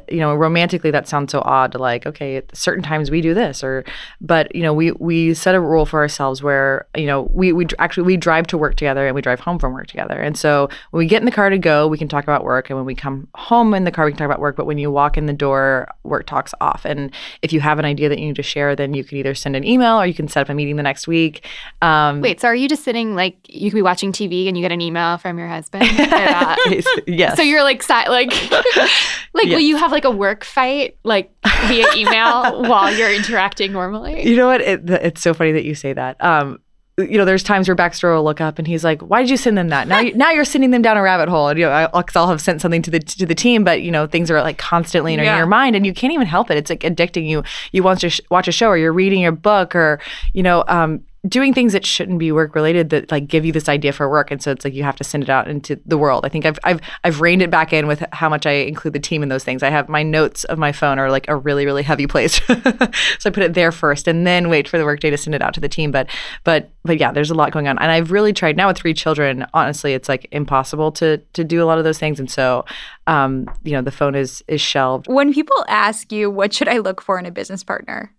you 0.09 0.19
know 0.19 0.35
romantically 0.35 0.91
that 0.91 1.07
sounds 1.07 1.31
so 1.31 1.41
odd 1.45 1.73
to 1.73 1.79
like 1.79 2.07
okay 2.07 2.37
at 2.37 2.57
certain 2.57 2.83
times 2.83 3.11
we 3.11 3.21
do 3.21 3.35
this 3.35 3.63
or 3.63 3.85
but 4.21 4.53
you 4.55 4.63
know 4.63 4.75
we 4.75 4.91
we 4.93 5.33
set 5.33 5.55
a 5.55 5.61
rule 5.61 5.87
for 5.87 6.01
ourselves 6.01 6.43
where 6.43 6.87
you 6.97 7.07
know 7.07 7.23
we 7.33 7.53
we 7.53 7.67
actually 7.79 8.03
we 8.03 8.17
drive 8.17 8.47
to 8.49 8.59
work 8.59 8.75
together 8.75 9.07
and 9.07 9.15
we 9.15 9.23
drive 9.23 9.41
home 9.41 9.59
from 9.59 9.73
work 9.73 9.87
together. 9.87 10.15
And 10.15 10.37
so 10.37 10.69
when 10.91 10.99
we 10.99 11.07
get 11.07 11.23
in 11.23 11.27
the 11.27 11.31
car 11.31 11.51
to 11.51 11.59
go 11.59 11.87
we 11.87 11.99
can 11.99 12.09
talk 12.09 12.25
about 12.25 12.43
work. 12.43 12.69
And 12.69 12.77
when 12.77 12.87
we 12.87 12.95
come 12.95 13.29
home 13.35 13.75
in 13.75 13.85
the 13.85 13.93
car 13.93 14.05
we 14.05 14.13
can 14.13 14.19
talk 14.19 14.27
about 14.27 14.41
work. 14.41 14.57
But 14.57 14.67
when 14.67 14.79
you 14.79 14.91
walk 14.91 15.17
in 15.17 15.27
the 15.27 15.33
door 15.33 15.89
work 16.03 16.27
talks 16.27 16.53
off. 16.61 16.85
And 16.85 17.13
if 17.43 17.53
you 17.53 17.61
have 17.61 17.79
an 17.79 17.85
idea 17.85 18.09
that 18.09 18.19
you 18.19 18.27
need 18.27 18.37
to 18.37 18.43
share 18.43 18.75
then 18.75 18.95
you 18.95 19.05
can 19.05 19.19
either 19.19 19.35
send 19.35 19.55
an 19.55 19.65
email 19.65 20.01
or 20.01 20.07
you 20.07 20.15
can 20.15 20.27
set 20.27 20.41
up 20.41 20.49
a 20.49 20.55
meeting 20.55 20.77
the 20.77 20.83
next 20.83 21.07
week. 21.07 21.45
Um, 21.81 22.21
Wait, 22.21 22.41
so 22.41 22.49
are 22.49 22.57
you 22.57 22.69
just 22.69 22.83
sitting 22.83 23.15
like 23.15 23.37
you 23.49 23.71
could 23.71 23.77
be 23.77 23.83
watching 23.83 24.11
TV 24.11 24.49
and 24.49 24.57
you 24.57 24.63
get 24.63 24.73
an 24.73 24.81
email 24.81 25.19
from 25.19 25.39
your 25.39 25.49
husband? 25.49 25.85
Uh, 25.85 26.57
yes. 27.07 27.37
So 27.37 27.43
you're 27.43 27.63
like 27.63 27.83
si- 27.83 28.09
like 28.09 28.33
like 29.35 29.45
will 29.45 29.61
Yes. 29.61 29.76
You 29.77 29.81
have 29.83 29.93
like 29.93 30.05
a 30.05 30.11
work 30.11 30.45
fight 30.45 30.97
like 31.05 31.31
via 31.69 31.87
email 31.95 32.63
while 32.69 32.93
you're 32.95 33.13
interacting 33.13 33.73
normally? 33.73 34.27
You 34.29 34.37
know 34.37 34.47
what? 34.47 34.61
It, 34.61 34.89
it's 34.89 35.21
so 35.21 35.35
funny 35.35 35.53
that 35.53 35.65
you 35.65 35.75
say 35.75 35.93
that. 35.93 36.23
Um, 36.25 36.61
you 36.99 37.19
know, 37.19 37.27
there's 37.27 37.43
times 37.43 37.69
where 37.69 37.75
Baxter 37.75 38.15
will 38.15 38.25
look 38.25 38.41
up 38.41 38.59
and 38.59 38.67
he's 38.67 38.83
like, 38.83 39.03
"Why 39.03 39.21
did 39.21 39.29
you 39.29 39.37
send 39.37 39.59
them 39.59 39.69
that? 39.69 39.87
Now, 39.87 39.99
you, 40.01 40.15
now 40.17 40.31
you're 40.31 40.47
sending 40.47 40.71
them 40.71 40.81
down 40.81 40.97
a 40.97 41.03
rabbit 41.03 41.29
hole." 41.29 41.49
And 41.49 41.59
you 41.59 41.67
know, 41.67 41.71
I'll, 41.71 42.05
I'll 42.15 42.29
have 42.29 42.41
sent 42.41 42.63
something 42.63 42.81
to 42.83 42.91
the 42.91 43.01
to 43.01 43.27
the 43.27 43.35
team, 43.35 43.65
but 43.65 43.83
you 43.83 43.91
know, 43.91 44.07
things 44.07 44.31
are 44.31 44.41
like 44.41 44.57
constantly 44.57 45.13
in 45.13 45.21
Yeah. 45.21 45.37
your 45.37 45.47
mind, 45.47 45.77
and 45.77 45.85
you 45.85 45.93
can't 45.93 46.15
even 46.15 46.27
help 46.27 46.51
it. 46.51 46.57
It's 46.57 46.71
like 46.71 46.81
addicting 46.81 47.29
you. 47.29 47.43
You 47.73 47.83
want 47.83 48.01
to 48.01 48.09
sh- 48.09 48.23
watch 48.31 48.49
a 48.49 48.53
show, 48.53 48.69
or 48.69 48.79
you're 48.79 48.95
reading 48.95 49.27
a 49.27 49.33
book, 49.33 49.75
or 49.77 50.01
you 50.33 50.43
know, 50.43 50.65
um, 50.69 51.03
doing 51.29 51.55
things 51.55 51.73
that 51.73 51.85
shouldn't 51.85 52.19
be 52.19 52.33
work 52.33 52.55
related 52.55 52.91
that 52.91 53.11
like 53.11 53.27
give 53.27 53.45
you 53.45 53.53
this 53.53 53.69
idea 53.69 53.93
for 53.93 54.09
work, 54.09 54.31
and 54.31 54.43
so 54.43 54.51
it's 54.51 54.65
like 54.65 54.75
you 54.75 54.83
have 54.83 54.97
to 54.97 55.05
send 55.05 55.23
it 55.23 55.31
out 55.31 55.49
into 55.49 55.81
the 55.87 55.99
world. 55.99 56.25
I 56.25 56.29
think 56.29 56.47
I've 56.47 56.59
I've 56.65 56.81
I've 57.05 57.21
reined 57.21 57.43
it 57.43 57.51
back 57.51 57.73
in 57.73 57.87
with 57.87 58.05
how 58.13 58.29
much 58.29 58.47
I 58.47 58.53
include 58.53 58.95
the 58.95 59.01
team 59.01 59.23
in 59.23 59.29
those 59.29 59.45
things. 59.45 59.63
I 59.63 59.71
have 59.71 59.89
my 59.89 60.03
notes 60.03 60.45
of 60.45 60.59
my 60.59 60.73
phone 60.73 60.99
are 60.99 61.11
like 61.11 61.29
a 61.29 61.37
really 61.37 61.65
really 61.65 61.83
heavy 61.83 62.07
place, 62.07 62.41
so 62.47 63.27
I 63.27 63.31
put 63.31 63.43
it 63.43 63.55
there 63.55 63.73
first, 63.73 64.09
and 64.09 64.27
then 64.27 64.49
wait 64.49 64.69
for 64.69 64.79
the 64.79 64.85
workday 64.85 65.11
to 65.11 65.17
send 65.17 65.35
it 65.35 65.43
out 65.43 65.55
to 65.55 65.61
the 65.61 65.69
team. 65.69 65.91
But 65.91 66.09
but 66.45 66.71
but 66.85 66.99
yeah, 66.99 67.13
there's 67.13 67.31
a 67.31 67.35
lot 67.35 67.53
going 67.53 67.69
on, 67.69 67.79
and 67.79 67.91
I've 67.91 68.11
really 68.11 68.33
tried 68.33 68.57
now 68.57 68.69
with 68.69 68.77
three 68.79 68.95
children. 68.95 69.47
Honestly, 69.55 69.95
it's 69.95 70.09
like 70.09 70.29
impossible 70.31 70.93
to 70.93 71.19
to 71.19 71.45
do 71.45 71.63
a 71.63 71.67
lot 71.67 71.79
of 71.79 71.85
those 71.85 71.99
things, 71.99 72.21
and 72.21 72.31
so 72.31 72.65
um, 73.07 73.51
you 73.63 73.73
know 73.73 73.83
the 73.83 73.91
phone 73.91 74.15
is 74.15 74.43
is 74.49 74.61
shelved. 74.61 75.07
When 75.09 75.33
people 75.33 75.65
ask 75.69 76.13
you, 76.13 76.31
what 76.31 76.53
should 76.53 76.69
I 76.69 76.79
look 76.79 77.01
for 77.01 77.19
in 77.19 77.27
a 77.27 77.31
business 77.31 77.65
partner? 77.65 78.13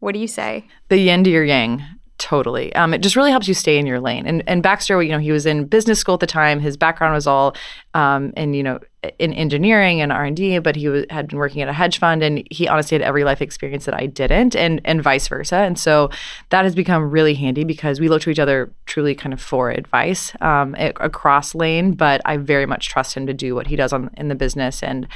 What 0.00 0.12
do 0.12 0.18
you 0.18 0.28
say? 0.28 0.66
the 0.88 0.98
yin 0.98 1.24
to 1.24 1.30
your 1.30 1.44
yang 1.44 1.82
totally. 2.18 2.74
Um, 2.74 2.94
it 2.94 3.02
just 3.02 3.16
really 3.16 3.30
helps 3.30 3.48
you 3.48 3.54
stay 3.54 3.78
in 3.78 3.86
your 3.86 4.00
lane. 4.00 4.26
And 4.26 4.42
and 4.46 4.62
baxter 4.62 5.02
you 5.02 5.10
know 5.10 5.18
he 5.18 5.32
was 5.32 5.46
in 5.46 5.66
business 5.66 5.98
school 5.98 6.14
at 6.14 6.20
the 6.20 6.26
time. 6.26 6.60
His 6.60 6.76
background 6.76 7.14
was 7.14 7.26
all 7.26 7.54
um, 7.94 8.32
in 8.36 8.54
you 8.54 8.62
know 8.62 8.78
in 9.18 9.34
engineering 9.34 10.00
and 10.00 10.10
r&d 10.10 10.58
but 10.60 10.76
he 10.76 11.04
had 11.10 11.28
been 11.28 11.38
working 11.38 11.60
at 11.60 11.68
a 11.68 11.72
hedge 11.72 11.98
fund 11.98 12.22
and 12.22 12.46
he 12.50 12.66
honestly 12.66 12.94
had 12.94 13.02
every 13.02 13.22
life 13.22 13.42
experience 13.42 13.84
that 13.84 13.94
i 13.94 14.06
didn't 14.06 14.56
and 14.56 14.80
and 14.84 15.02
vice 15.02 15.28
versa. 15.28 15.56
And 15.56 15.78
so 15.78 16.10
that 16.50 16.64
has 16.64 16.74
become 16.74 17.10
really 17.10 17.34
handy 17.34 17.64
because 17.64 18.00
we 18.00 18.08
look 18.08 18.22
to 18.22 18.30
each 18.30 18.38
other 18.38 18.72
truly 18.86 19.14
kind 19.14 19.32
of 19.32 19.40
for 19.40 19.70
advice 19.70 20.32
um, 20.40 20.74
across 20.78 21.54
lane 21.54 21.92
but 21.92 22.20
i 22.24 22.36
very 22.36 22.66
much 22.66 22.88
trust 22.88 23.14
him 23.14 23.26
to 23.26 23.34
do 23.34 23.54
what 23.54 23.66
he 23.66 23.76
does 23.76 23.92
on 23.92 24.10
in 24.16 24.28
the 24.28 24.34
business 24.34 24.82
and 24.82 25.06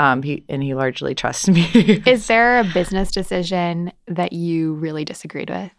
um, 0.00 0.22
he 0.22 0.44
and 0.48 0.62
he 0.62 0.74
largely 0.74 1.14
trusts 1.14 1.48
me. 1.48 1.68
Is 2.06 2.28
there 2.28 2.60
a 2.60 2.64
business 2.64 3.10
decision 3.10 3.92
that 4.06 4.32
you 4.32 4.74
really 4.74 5.04
disagreed 5.04 5.50
with? 5.50 5.72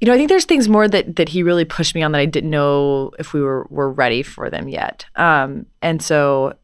You 0.00 0.06
know, 0.06 0.14
I 0.14 0.16
think 0.16 0.28
there's 0.28 0.46
things 0.46 0.68
more 0.68 0.88
that 0.88 1.16
that 1.16 1.28
he 1.28 1.42
really 1.42 1.64
pushed 1.64 1.94
me 1.94 2.02
on 2.02 2.12
that 2.12 2.20
I 2.20 2.26
didn't 2.26 2.50
know 2.50 3.12
if 3.18 3.32
we 3.32 3.40
were 3.40 3.66
were 3.70 3.90
ready 3.90 4.22
for 4.22 4.50
them 4.50 4.68
yet. 4.68 5.04
Um, 5.16 5.66
and 5.82 6.02
so 6.02 6.54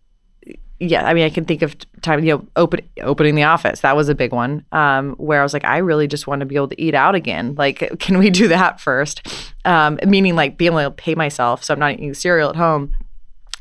yeah, 0.78 1.06
I 1.06 1.14
mean, 1.14 1.24
I 1.24 1.30
can 1.30 1.46
think 1.46 1.62
of 1.62 1.74
time, 2.02 2.22
you 2.22 2.36
know, 2.36 2.46
open, 2.54 2.80
opening 3.00 3.34
the 3.34 3.44
office. 3.44 3.80
That 3.80 3.96
was 3.96 4.10
a 4.10 4.14
big 4.14 4.32
one 4.32 4.64
um, 4.72 5.12
where 5.12 5.40
I 5.40 5.42
was 5.42 5.54
like, 5.54 5.64
I 5.64 5.78
really 5.78 6.06
just 6.06 6.26
want 6.26 6.40
to 6.40 6.46
be 6.46 6.54
able 6.54 6.68
to 6.68 6.80
eat 6.80 6.94
out 6.94 7.14
again. 7.14 7.54
Like, 7.56 7.98
can 7.98 8.18
we 8.18 8.28
do 8.28 8.48
that 8.48 8.78
first? 8.78 9.26
Um, 9.64 9.98
meaning, 10.06 10.34
like, 10.34 10.58
being 10.58 10.72
able 10.72 10.82
to 10.82 10.90
pay 10.90 11.14
myself 11.14 11.64
so 11.64 11.72
I'm 11.72 11.80
not 11.80 11.92
eating 11.92 12.12
cereal 12.12 12.50
at 12.50 12.56
home. 12.56 12.94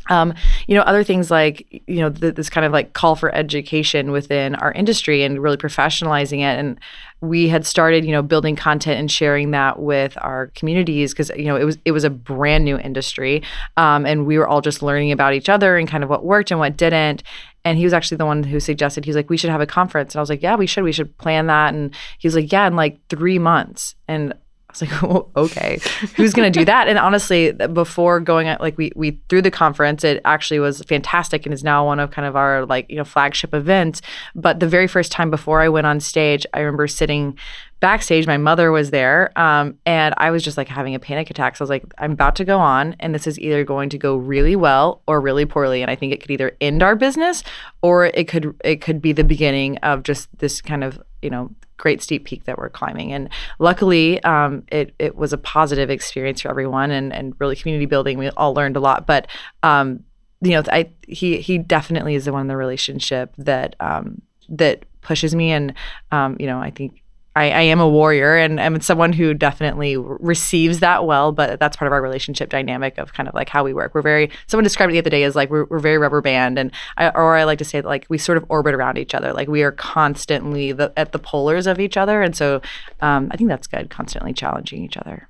Um, 0.08 0.34
you 0.68 0.76
know, 0.76 0.82
other 0.82 1.04
things 1.04 1.32
like, 1.32 1.84
you 1.88 1.98
know, 1.98 2.10
th- 2.10 2.36
this 2.36 2.50
kind 2.50 2.66
of 2.66 2.72
like 2.72 2.94
call 2.94 3.16
for 3.16 3.34
education 3.34 4.12
within 4.12 4.56
our 4.56 4.72
industry 4.72 5.24
and 5.24 5.42
really 5.42 5.58
professionalizing 5.58 6.40
it. 6.40 6.60
And 6.60 6.80
we 7.22 7.48
had 7.48 7.66
started, 7.66 8.06
you 8.06 8.12
know, 8.12 8.22
building 8.22 8.56
content 8.56 9.00
and 9.00 9.12
sharing 9.12 9.52
that 9.52 9.80
with 9.80 10.18
our 10.22 10.48
communities 10.56 11.14
because, 11.14 11.32
you 11.36 11.46
know, 11.46 11.56
it 11.56 11.64
was 11.64 11.78
it 11.86 11.92
was 11.92 12.04
a 12.04 12.10
brand 12.10 12.66
new 12.66 12.78
industry, 12.78 13.42
um, 13.78 14.06
and 14.06 14.28
we 14.28 14.38
were 14.38 14.48
all 14.48 14.62
just 14.62 14.84
learning 14.84 15.12
about 15.12 15.34
each 15.34 15.50
other 15.50 15.78
and 15.78 15.88
kind 15.88 16.04
of 16.04 16.10
what 16.10 16.24
worked 16.24 16.52
and 16.52 16.60
what 16.60 16.78
didn't. 16.78 17.24
And 17.64 17.80
he 17.80 17.84
was 17.84 17.94
actually 17.94 18.18
the 18.18 18.28
one 18.28 18.44
who 18.44 18.60
suggested 18.60 19.06
he's 19.06 19.16
like, 19.16 19.30
we 19.30 19.38
should 19.38 19.50
have 19.50 19.62
a 19.62 19.66
conference, 19.66 20.14
and 20.14 20.20
I 20.20 20.22
was 20.22 20.30
like, 20.30 20.44
yeah, 20.44 20.56
we 20.56 20.68
should. 20.68 20.84
We 20.84 20.92
should 20.92 21.18
plan 21.18 21.48
that. 21.48 21.74
And 21.74 21.96
he 22.20 22.28
was 22.28 22.36
like, 22.36 22.52
yeah, 22.52 22.68
in 22.68 22.76
like 22.76 23.00
three 23.10 23.40
months. 23.40 23.96
And 24.08 24.36
was 24.80 24.90
like, 24.90 25.04
oh, 25.10 25.30
okay, 25.36 25.80
who's 26.16 26.34
going 26.34 26.52
to 26.52 26.60
do 26.60 26.66
that? 26.66 26.88
And 26.88 26.98
honestly, 26.98 27.52
before 27.52 28.20
going 28.20 28.48
at 28.48 28.62
like 28.62 28.78
we 28.78 28.92
we 28.96 29.20
through 29.30 29.42
the 29.42 29.52
conference, 29.52 30.04
it 30.04 30.22
actually 30.26 30.60
was 30.60 30.82
fantastic 30.84 31.46
and 31.46 31.54
is 31.54 31.64
now 31.64 31.86
one 31.86 32.00
of 32.00 32.12
kind 32.12 32.28
of 32.28 32.36
our 32.36 32.66
like 32.66 32.90
you 32.90 32.98
know 32.98 33.04
flagship 33.04 33.54
events. 33.54 34.02
But 34.36 34.60
the 34.60 34.68
very 34.68 34.88
first 34.88 35.12
time 35.12 35.30
before 35.30 35.62
I 35.62 35.70
went 35.70 35.88
on 35.88 36.00
stage, 36.00 36.46
I 36.54 36.60
remember 36.60 36.88
sitting 36.88 37.38
backstage. 37.80 38.26
My 38.26 38.38
mother 38.38 38.72
was 38.72 38.92
there, 38.92 39.32
um, 39.38 39.78
and 39.86 40.14
I 40.18 40.32
was 40.32 40.44
just 40.44 40.58
like 40.58 40.68
having 40.68 40.96
a 40.96 41.00
panic 41.00 41.30
attack. 41.30 41.56
So 41.56 41.64
I 41.64 41.66
was 41.66 41.70
like, 41.70 41.86
I'm 41.98 42.12
about 42.12 42.36
to 42.38 42.46
go 42.46 42.60
on, 42.60 42.96
and 43.00 43.14
this 43.14 43.28
is 43.28 43.40
either 43.40 43.64
going 43.64 43.90
to 43.90 43.98
go 43.98 44.16
really 44.16 44.56
well 44.56 45.02
or 45.08 45.22
really 45.22 45.46
poorly. 45.46 45.82
And 45.82 45.92
I 45.92 45.96
think 45.96 46.14
it 46.14 46.22
could 46.22 46.32
either 46.32 46.56
end 46.62 46.82
our 46.84 46.96
business 46.96 47.44
or 47.82 48.06
it 48.06 48.28
could 48.28 48.56
it 48.64 48.82
could 48.82 49.02
be 49.02 49.12
the 49.12 49.24
beginning 49.24 49.78
of 49.78 50.04
just 50.04 50.30
this 50.40 50.62
kind 50.62 50.84
of 50.84 51.02
you 51.22 51.30
know 51.30 51.52
great 51.78 52.02
steep 52.02 52.26
peak 52.26 52.46
that 52.46 52.58
we're 52.58 52.70
climbing. 52.70 53.12
And 53.12 53.30
luckily, 53.60 54.24
um, 54.24 54.64
it 54.72 54.94
it 55.00 55.16
was 55.16 55.34
a 55.34 55.38
positive 55.38 55.90
experience 55.90 56.42
for 56.42 56.50
everyone 56.50 56.92
and 56.92 57.14
and 57.14 57.36
really 57.40 57.56
community 57.56 57.86
building. 57.86 58.18
We 58.18 58.30
all 58.32 58.54
learned 58.54 58.78
a 58.78 58.80
lot, 58.80 59.06
but 59.06 59.28
um, 59.64 60.04
you 60.42 60.52
know, 60.52 60.64
I 60.72 60.92
he 61.08 61.38
he 61.42 61.58
definitely 61.58 62.16
is 62.16 62.26
the 62.26 62.34
one 62.34 62.42
in 62.42 62.48
the 62.48 62.58
relationship 62.58 63.34
that 63.38 63.76
um, 63.80 64.22
that 64.50 64.86
pushes 65.02 65.36
me, 65.36 65.52
and 65.52 65.74
um, 66.12 66.38
you 66.40 66.48
know, 66.48 66.60
I 66.60 66.72
think 66.72 67.02
I, 67.36 67.52
I, 67.52 67.62
am 67.62 67.82
a 67.82 67.88
warrior 67.88 68.38
and 68.38 68.62
I'm 68.62 68.80
someone 68.80 69.12
who 69.12 69.34
definitely 69.34 69.98
receives 69.98 70.80
that 70.80 71.06
well, 71.06 71.34
but 71.34 71.60
that's 71.60 71.76
part 71.76 71.88
of 71.88 71.94
our 71.94 72.02
relationship 72.02 72.50
dynamic 72.50 72.98
of 72.98 73.14
kind 73.14 73.28
of 73.28 73.36
like 73.36 73.50
how 73.50 73.64
we 73.64 73.74
work. 73.74 73.94
We're 73.94 74.02
very, 74.02 74.32
someone 74.48 74.64
described 74.64 74.92
it 74.92 74.94
the 74.94 75.00
other 75.00 75.10
day 75.10 75.24
as 75.24 75.36
like 75.36 75.50
we're, 75.50 75.66
we're 75.66 75.80
very 75.80 75.98
rubber 75.98 76.22
band. 76.22 76.58
And 76.58 76.72
I, 76.98 77.10
or 77.10 77.36
I 77.36 77.44
like 77.44 77.60
to 77.60 77.66
say 77.66 77.82
that 77.82 77.88
like 77.88 78.06
we 78.10 78.18
sort 78.18 78.38
of 78.38 78.46
orbit 78.48 78.74
around 78.74 78.98
each 78.98 79.14
other. 79.14 79.34
Like 79.34 79.50
we 79.50 79.64
are 79.64 79.74
constantly 79.74 80.72
the, 80.72 80.94
at 80.96 81.12
the 81.12 81.20
polars 81.20 81.70
of 81.70 81.80
each 81.80 81.98
other. 81.98 82.22
And 82.22 82.36
so 82.36 82.62
um, 83.02 83.30
I 83.32 83.38
think 83.38 83.50
that's 83.50 83.68
good, 83.68 83.90
constantly 83.90 84.32
challenging 84.32 84.84
each 84.84 84.98
other. 84.98 85.28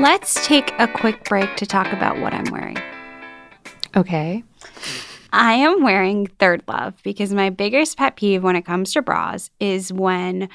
Let's 0.00 0.46
take 0.46 0.72
a 0.78 0.88
quick 0.88 1.24
break 1.28 1.56
to 1.56 1.66
talk 1.66 1.92
about 1.92 2.18
what 2.20 2.32
I'm 2.32 2.50
wearing. 2.50 2.78
Okay. 3.96 4.42
I 5.32 5.54
am 5.54 5.82
wearing 5.82 6.26
Third 6.26 6.62
Love 6.66 6.94
because 7.02 7.32
my 7.32 7.50
biggest 7.50 7.96
pet 7.96 8.16
peeve 8.16 8.42
when 8.42 8.56
it 8.56 8.66
comes 8.66 8.92
to 8.92 9.02
bras 9.02 9.50
is 9.60 9.92
when 9.92 10.48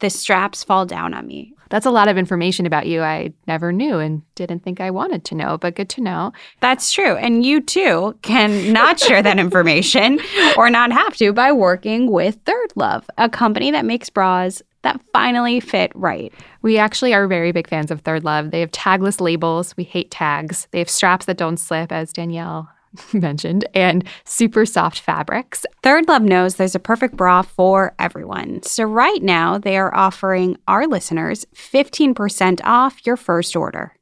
the 0.00 0.10
straps 0.10 0.62
fall 0.62 0.86
down 0.86 1.14
on 1.14 1.26
me. 1.26 1.54
That's 1.70 1.86
a 1.86 1.90
lot 1.90 2.08
of 2.08 2.16
information 2.16 2.66
about 2.66 2.86
you 2.86 3.02
I 3.02 3.32
never 3.46 3.72
knew 3.72 3.98
and 3.98 4.22
didn't 4.34 4.60
think 4.60 4.80
I 4.80 4.90
wanted 4.90 5.24
to 5.26 5.34
know, 5.34 5.58
but 5.58 5.74
good 5.74 5.88
to 5.90 6.00
know. 6.00 6.32
That's 6.60 6.92
true. 6.92 7.16
And 7.16 7.44
you 7.44 7.60
too 7.60 8.16
can 8.22 8.72
not 8.72 8.98
share 9.00 9.22
that 9.22 9.38
information 9.38 10.20
or 10.56 10.70
not 10.70 10.92
have 10.92 11.16
to 11.16 11.32
by 11.32 11.52
working 11.52 12.10
with 12.10 12.38
Third 12.46 12.72
Love, 12.74 13.08
a 13.18 13.28
company 13.28 13.70
that 13.70 13.84
makes 13.84 14.08
bras 14.08 14.62
that 14.82 15.00
finally 15.12 15.60
fit 15.60 15.90
right. 15.94 16.32
We 16.62 16.78
actually 16.78 17.12
are 17.12 17.26
very 17.26 17.52
big 17.52 17.68
fans 17.68 17.90
of 17.90 18.00
Third 18.02 18.24
Love. 18.24 18.52
They 18.52 18.60
have 18.60 18.70
tagless 18.70 19.20
labels. 19.20 19.76
We 19.76 19.84
hate 19.84 20.10
tags. 20.10 20.68
They 20.70 20.78
have 20.78 20.88
straps 20.88 21.26
that 21.26 21.36
don't 21.36 21.58
slip, 21.58 21.90
as 21.90 22.12
Danielle 22.12 22.70
mentioned, 23.12 23.64
and 23.74 24.04
super 24.24 24.66
soft 24.66 25.00
fabrics. 25.00 25.64
Third 25.82 26.08
Love 26.08 26.22
knows 26.22 26.54
there's 26.54 26.74
a 26.74 26.80
perfect 26.80 27.16
bra 27.16 27.42
for 27.42 27.94
everyone. 27.98 28.62
So 28.62 28.84
right 28.84 29.22
now, 29.22 29.58
they 29.58 29.76
are 29.76 29.94
offering 29.94 30.56
our 30.66 30.86
listeners 30.86 31.46
15% 31.54 32.60
off 32.64 33.04
your 33.06 33.16
first 33.16 33.54
order. 33.56 33.94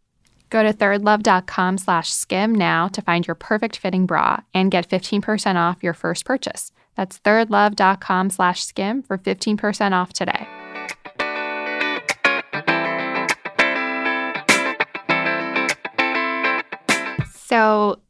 Go 0.51 0.63
to 0.63 0.73
thirdlove.com 0.73 1.79
slash 1.79 2.13
skim 2.13 2.55
now 2.55 2.89
to 2.89 3.03
find 3.03 3.27
your 3.27 3.35
perfect 3.35 3.77
fitting 3.77 4.07
bra 4.07 4.39
and 4.55 4.71
get 4.71 4.89
15% 4.89 5.57
off 5.57 5.83
your 5.83 5.95
first 5.95 6.25
purchase. 6.25 6.71
That's 6.95 7.19
thirdlove.com 7.19 8.31
slash 8.31 8.65
skim 8.65 9.03
for 9.03 9.19
15% 9.19 9.93
off 9.93 10.13
today. 10.13 10.47
So 17.35 18.01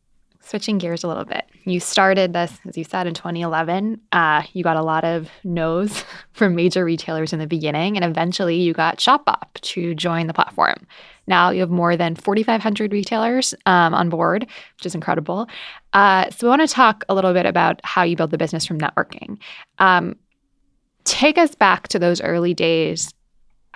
switching 0.47 0.79
gears 0.79 1.03
a 1.03 1.09
little 1.09 1.25
bit, 1.25 1.45
you 1.65 1.81
started 1.81 2.33
this, 2.33 2.59
as 2.67 2.79
you 2.79 2.85
said, 2.85 3.07
in 3.07 3.15
2011. 3.15 4.01
Uh, 4.13 4.43
you 4.53 4.63
got 4.63 4.77
a 4.77 4.83
lot 4.83 5.05
of 5.05 5.29
no's 5.43 6.05
from 6.33 6.55
major 6.55 6.85
retailers 6.85 7.33
in 7.33 7.39
the 7.39 7.47
beginning, 7.47 7.97
and 7.97 8.05
eventually 8.05 8.57
you 8.57 8.73
got 8.73 8.99
Shopbop 8.99 9.55
to 9.63 9.95
join 9.95 10.27
the 10.27 10.35
platform. 10.35 10.87
Now 11.27 11.51
you 11.51 11.61
have 11.61 11.71
more 11.71 11.97
than 11.97 12.15
4,500 12.15 12.93
retailers 12.93 13.55
um, 13.67 13.95
on 13.95 14.09
board, 14.09 14.47
which 14.77 14.87
is 14.87 14.95
incredible. 14.95 15.49
Uh, 15.93 16.31
so, 16.31 16.47
we 16.47 16.51
want 16.51 16.63
to 16.63 16.73
talk 16.73 17.05
a 17.09 17.15
little 17.15 17.33
bit 17.33 17.47
about 17.47 17.81
how 17.83 18.05
you 18.05 18.17
build 18.17 18.31
the 18.31 18.39
business 18.39 18.65
from 18.65 18.79
networking. 18.79 19.39
Um, 19.79 20.17
take 21.05 21.39
us 21.39 21.55
back 21.55 21.89
to 21.89 21.99
those 21.99 22.21
early 22.21 22.55
days 22.55 23.13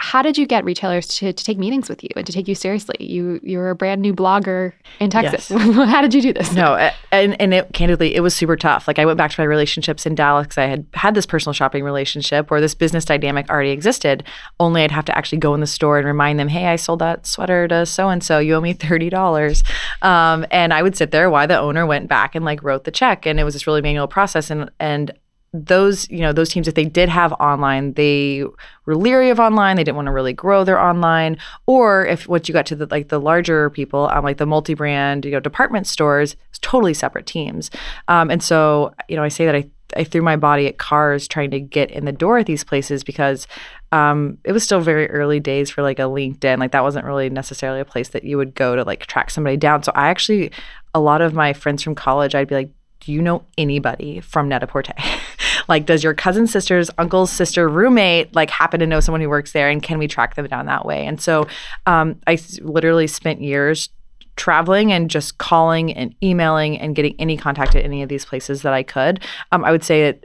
how 0.01 0.23
did 0.23 0.39
you 0.39 0.47
get 0.47 0.65
retailers 0.65 1.07
to, 1.19 1.33
to 1.33 1.45
take 1.45 1.59
meetings 1.59 1.89
with 1.89 2.03
you 2.03 2.09
and 2.17 2.27
to 2.27 2.33
take 2.33 2.49
you 2.49 2.55
seriously? 2.55 2.97
You 2.99 3.39
you're 3.43 3.71
a 3.71 3.75
brand 3.75 4.01
new 4.01 4.15
blogger 4.15 4.73
in 4.99 5.11
Texas. 5.11 5.51
Yes. 5.51 5.75
how 5.91 6.01
did 6.01 6.15
you 6.15 6.23
do 6.23 6.33
this? 6.33 6.53
No, 6.55 6.91
and 7.13 7.41
and 7.41 7.53
it, 7.53 7.73
candidly, 7.75 8.15
it 8.15 8.21
was 8.21 8.35
super 8.35 8.57
tough. 8.57 8.89
Like 8.89 8.99
I 8.99 9.05
went 9.05 9.19
back 9.19 9.31
to 9.31 9.41
my 9.41 9.45
relationships 9.45 10.07
in 10.07 10.15
Dallas 10.15 10.47
because 10.47 10.59
I 10.59 10.67
had 10.67 10.87
had 10.95 11.15
this 11.15 11.27
personal 11.27 11.53
shopping 11.53 11.85
relationship 11.85 12.51
where 12.51 12.61
this 12.61 12.75
business 12.75 13.05
dynamic 13.05 13.49
already 13.51 13.71
existed. 13.71 14.25
Only 14.59 14.83
I'd 14.83 14.91
have 14.91 15.05
to 15.07 15.17
actually 15.17 15.39
go 15.39 15.55
in 15.55 15.61
the 15.61 15.67
store 15.67 15.99
and 15.99 16.07
remind 16.07 16.39
them, 16.39 16.49
"Hey, 16.49 16.67
I 16.67 16.77
sold 16.77 17.01
that 17.01 17.27
sweater 17.27 17.69
to 17.69 17.85
so 17.85 18.09
and 18.09 18.25
so. 18.25 18.39
You 18.39 18.55
owe 18.55 18.61
me 18.61 18.73
thirty 18.73 19.11
dollars." 19.11 19.63
Um, 20.01 20.47
and 20.51 20.73
I 20.73 20.83
would 20.83 20.97
sit 20.97 21.11
there 21.11 21.29
while 21.29 21.47
the 21.47 21.59
owner 21.59 21.85
went 21.85 22.09
back 22.09 22.35
and 22.35 22.45
like 22.45 22.63
wrote 22.63 22.85
the 22.85 22.91
check, 22.91 23.27
and 23.27 23.39
it 23.39 23.45
was 23.45 23.55
this 23.55 23.67
really 23.67 23.83
manual 23.83 24.09
process. 24.09 24.51
And 24.51 24.71
and 24.81 25.13
those 25.53 26.09
you 26.11 26.21
know 26.21 26.33
those 26.33 26.49
teams 26.49 26.69
if 26.69 26.75
they 26.75 26.85
did 26.85 27.09
have 27.09 27.33
online 27.35 27.93
they 27.95 28.45
were 28.87 28.95
leery 28.95 29.31
of 29.31 29.41
online 29.41 29.77
they 29.77 29.83
didn't 29.83 29.97
want 29.97 30.07
to 30.07 30.13
really 30.13 30.33
grow 30.33 30.63
their 30.63 30.81
online 30.81 31.37
or 31.67 32.07
if 32.07 32.29
what 32.29 32.49
you 32.49 32.53
got 32.53 32.65
to 32.67 32.77
the 32.77 32.87
like 32.87 33.09
the 33.09 33.19
larger 33.19 33.69
people 33.71 34.09
um, 34.13 34.23
like 34.23 34.37
the 34.37 34.47
multi-brand 34.47 35.25
you 35.25 35.33
know 35.33 35.41
department 35.41 35.89
stores 35.89 36.37
it's 36.51 36.61
totally 36.61 36.95
separate 36.95 37.27
teams 37.27 37.69
um, 38.07 38.31
and 38.31 38.45
so 38.45 38.95
you 39.09 39.17
know 39.17 39.25
i 39.25 39.29
say 39.29 39.45
that 39.45 39.57
i 39.57 39.69
I 39.97 40.05
threw 40.05 40.23
my 40.23 40.37
body 40.37 40.67
at 40.67 40.79
cars 40.79 41.27
trying 41.27 41.51
to 41.51 41.61
get 41.61 41.91
in 41.91 42.05
the 42.05 42.13
door 42.13 42.39
at 42.39 42.47
these 42.47 42.65
places 42.65 43.03
because 43.03 43.47
um, 43.93 44.39
it 44.45 44.53
was 44.53 44.63
still 44.63 44.81
very 44.81 45.11
early 45.11 45.41
days 45.41 45.71
for 45.71 45.83
like 45.83 45.99
a 45.99 46.03
LinkedIn. 46.03 46.59
Like 46.59 46.73
that 46.73 46.85
wasn't 46.85 47.07
really 47.07 47.29
necessarily 47.29 47.81
a 47.81 47.85
place 47.85 48.11
that 48.11 48.25
you 48.25 48.37
would 48.37 48.55
go 48.55 48.77
to 48.77 48.85
like 48.85 49.07
track 49.07 49.31
somebody 49.31 49.57
down. 49.57 49.83
So 49.83 49.93
I 49.95 50.09
actually, 50.09 50.53
a 50.95 51.01
lot 51.01 51.23
of 51.23 51.35
my 51.35 51.53
friends 51.53 51.83
from 51.83 51.95
college, 51.95 52.35
I'd 52.35 52.49
be 52.49 52.55
like, 52.55 52.71
do 53.01 53.13
you 53.13 53.23
know 53.23 53.45
anybody 53.57 54.21
from 54.21 54.49
Net-a-Porter? 54.49 54.95
like, 55.69 55.87
does 55.87 56.03
your 56.03 56.15
cousin, 56.15 56.47
sister's, 56.47 56.91
uncle's 56.99 57.31
sister, 57.31 57.69
roommate 57.69 58.35
like 58.35 58.51
happen 58.51 58.81
to 58.81 58.87
know 58.87 59.01
someone 59.01 59.21
who 59.21 59.29
works 59.29 59.53
there, 59.53 59.69
and 59.69 59.83
can 59.83 59.99
we 59.99 60.09
track 60.09 60.35
them 60.35 60.47
down 60.47 60.67
that 60.67 60.85
way? 60.85 61.07
And 61.07 61.21
so, 61.21 61.47
um, 61.87 62.21
I 62.27 62.39
literally 62.61 63.07
spent 63.07 63.41
years 63.41 63.89
traveling 64.37 64.91
and 64.91 65.11
just 65.11 65.39
calling 65.39 65.93
and 65.93 66.15
emailing 66.23 66.79
and 66.79 66.97
getting 66.97 67.15
any 67.19 67.37
contact 67.37 67.75
at 67.75 67.85
any 67.85 68.03
of 68.03 68.09
these 68.09 68.25
places 68.25 68.63
that 68.63 68.73
I 68.73 68.83
could. 68.83 69.21
Um, 69.53 69.65
I 69.65 69.71
would 69.71 69.85
say 69.85 70.05
that 70.05 70.25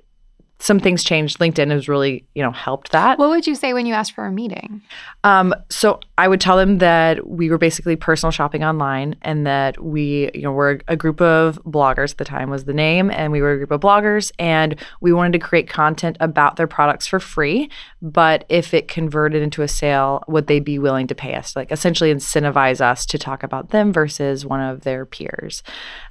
some 0.65 0.79
things 0.79 1.03
changed. 1.03 1.37
LinkedIn 1.37 1.69
has 1.69 1.87
really, 1.87 2.25
you 2.33 2.41
know, 2.41 2.51
helped 2.51 2.91
that. 2.91 3.19
What 3.19 3.29
would 3.29 3.45
you 3.45 3.53
say 3.53 3.71
when 3.71 3.85
you 3.85 3.93
asked 3.93 4.13
for 4.13 4.25
a 4.25 4.31
meeting? 4.31 4.81
Um, 5.23 5.53
so 5.69 5.99
I 6.17 6.27
would 6.27 6.41
tell 6.41 6.57
them 6.57 6.79
that 6.79 7.27
we 7.27 7.51
were 7.51 7.59
basically 7.59 7.95
personal 7.95 8.31
shopping 8.31 8.63
online, 8.63 9.15
and 9.21 9.45
that 9.45 9.83
we, 9.83 10.31
you 10.33 10.41
know, 10.41 10.51
were 10.51 10.81
a 10.87 10.95
group 10.95 11.21
of 11.21 11.61
bloggers. 11.65 12.13
At 12.13 12.17
the 12.17 12.25
time 12.25 12.49
was 12.49 12.65
the 12.65 12.73
name, 12.73 13.11
and 13.11 13.31
we 13.31 13.41
were 13.41 13.51
a 13.51 13.57
group 13.57 13.69
of 13.69 13.81
bloggers, 13.81 14.31
and 14.39 14.75
we 15.01 15.13
wanted 15.13 15.33
to 15.33 15.39
create 15.39 15.69
content 15.69 16.17
about 16.19 16.55
their 16.55 16.65
products 16.65 17.05
for 17.05 17.19
free. 17.19 17.69
But 18.05 18.45
if 18.49 18.75
it 18.75 18.87
converted 18.87 19.41
into 19.41 19.63
a 19.63 19.67
sale, 19.67 20.23
would 20.27 20.45
they 20.45 20.59
be 20.59 20.77
willing 20.77 21.07
to 21.07 21.15
pay 21.15 21.33
us? 21.33 21.55
Like 21.55 21.71
essentially 21.71 22.13
incentivize 22.13 22.79
us 22.79 23.03
to 23.07 23.17
talk 23.17 23.41
about 23.41 23.71
them 23.71 23.91
versus 23.91 24.45
one 24.45 24.61
of 24.61 24.81
their 24.81 25.07
peers. 25.07 25.63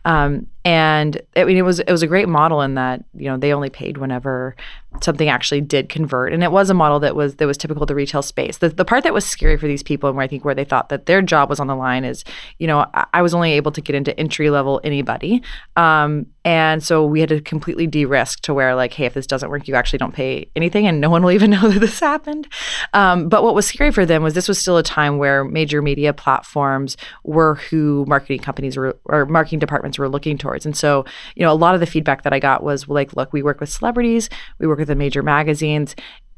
Um, 0.04 0.48
and 0.64 1.22
I 1.37 1.44
mean, 1.44 1.57
it 1.57 1.62
was 1.62 1.78
it 1.78 1.92
was 1.92 2.02
a 2.02 2.09
great 2.09 2.28
model 2.28 2.62
in 2.62 2.74
that 2.74 3.04
you 3.14 3.26
know 3.26 3.37
they 3.37 3.54
only 3.54 3.70
paid 3.70 3.96
whenever 3.96 4.57
something 5.02 5.28
actually 5.28 5.61
did 5.61 5.88
convert. 5.88 6.33
And 6.33 6.42
it 6.42 6.52
was 6.52 6.70
a 6.70 6.74
model 6.74 7.00
that 7.00 7.16
was 7.16 7.37
that 7.37 7.46
was 7.46 7.57
typical 7.57 7.83
of 7.83 7.88
the 7.88 7.94
retail 7.94 8.22
space. 8.22 8.59
The, 8.59 8.68
the 8.68 8.85
part 8.85 9.04
that 9.04 9.14
was 9.14 9.24
scary 9.24 9.57
for 9.57 9.66
these 9.66 9.83
people 9.83 10.09
and 10.09 10.16
where 10.16 10.24
i 10.24 10.28
think 10.28 10.44
where 10.44 10.54
they 10.54 10.64
thought 10.64 10.88
that 10.88 11.07
their 11.07 11.22
job 11.22 11.48
was 11.48 11.61
on 11.61 11.66
the 11.66 11.76
line 11.76 12.04
is 12.04 12.24
you 12.59 12.66
know 12.66 12.87
i, 12.94 13.07
I 13.14 13.22
was 13.22 13.35
only 13.35 13.52
able 13.52 13.72
to 13.72 13.80
get 13.80 13.94
into 13.94 14.18
entry 14.18 14.50
level 14.50 14.80
anybody. 14.85 15.42
Um, 15.76 16.26
and 16.44 16.83
so 16.83 17.07
we 17.07 17.20
had 17.20 17.30
to 17.30 17.40
completely 17.40 17.87
de-risk 17.87 18.40
to 18.42 18.52
where 18.52 18.74
like 18.74 18.92
hey 18.92 19.07
if 19.07 19.14
this 19.14 19.26
doesn't 19.26 19.48
work 19.48 19.66
you 19.66 19.74
actually 19.74 19.98
don't 19.98 20.14
pay 20.14 20.50
anything 20.54 20.87
and 20.87 21.00
no 21.00 21.09
one 21.09 21.22
will 21.22 21.33
even 21.33 21.50
know 21.54 21.68
that 21.68 21.80
this 21.80 22.00
happened. 22.00 22.48
Um, 22.92 23.28
but 23.28 23.42
what 23.42 23.54
was 23.54 23.66
scary 23.66 23.90
for 23.90 24.04
them 24.07 24.22
was 24.22 24.35
this 24.35 24.48
was 24.48 24.59
still 24.59 24.76
a 24.76 24.83
time 24.83 25.18
where 25.18 25.44
major 25.44 25.83
media 25.83 26.12
platforms 26.12 26.96
were 27.22 27.57
who 27.57 28.04
marketing 28.07 28.40
companies 28.40 28.76
were 28.76 28.98
or 29.07 29.26
marketing 29.26 29.59
departments 29.59 29.98
were 29.98 30.09
looking 30.09 30.38
towards. 30.38 30.66
And 30.66 30.76
so 30.76 31.04
you 31.35 31.44
know 31.44 31.52
a 31.52 31.54
lot 31.54 31.74
of 31.74 31.80
the 31.80 31.87
feedback 31.87 32.22
that 32.22 32.33
i 32.33 32.38
got 32.38 32.62
was 32.62 32.88
like 32.88 33.14
look 33.14 33.33
we 33.33 33.42
work 33.42 33.61
with 33.61 33.68
celebrities 33.68 34.28
we 34.59 34.66
work 34.66 34.78
with 34.78 34.84
the 34.85 34.94
major 34.94 35.23
magazines 35.23 35.94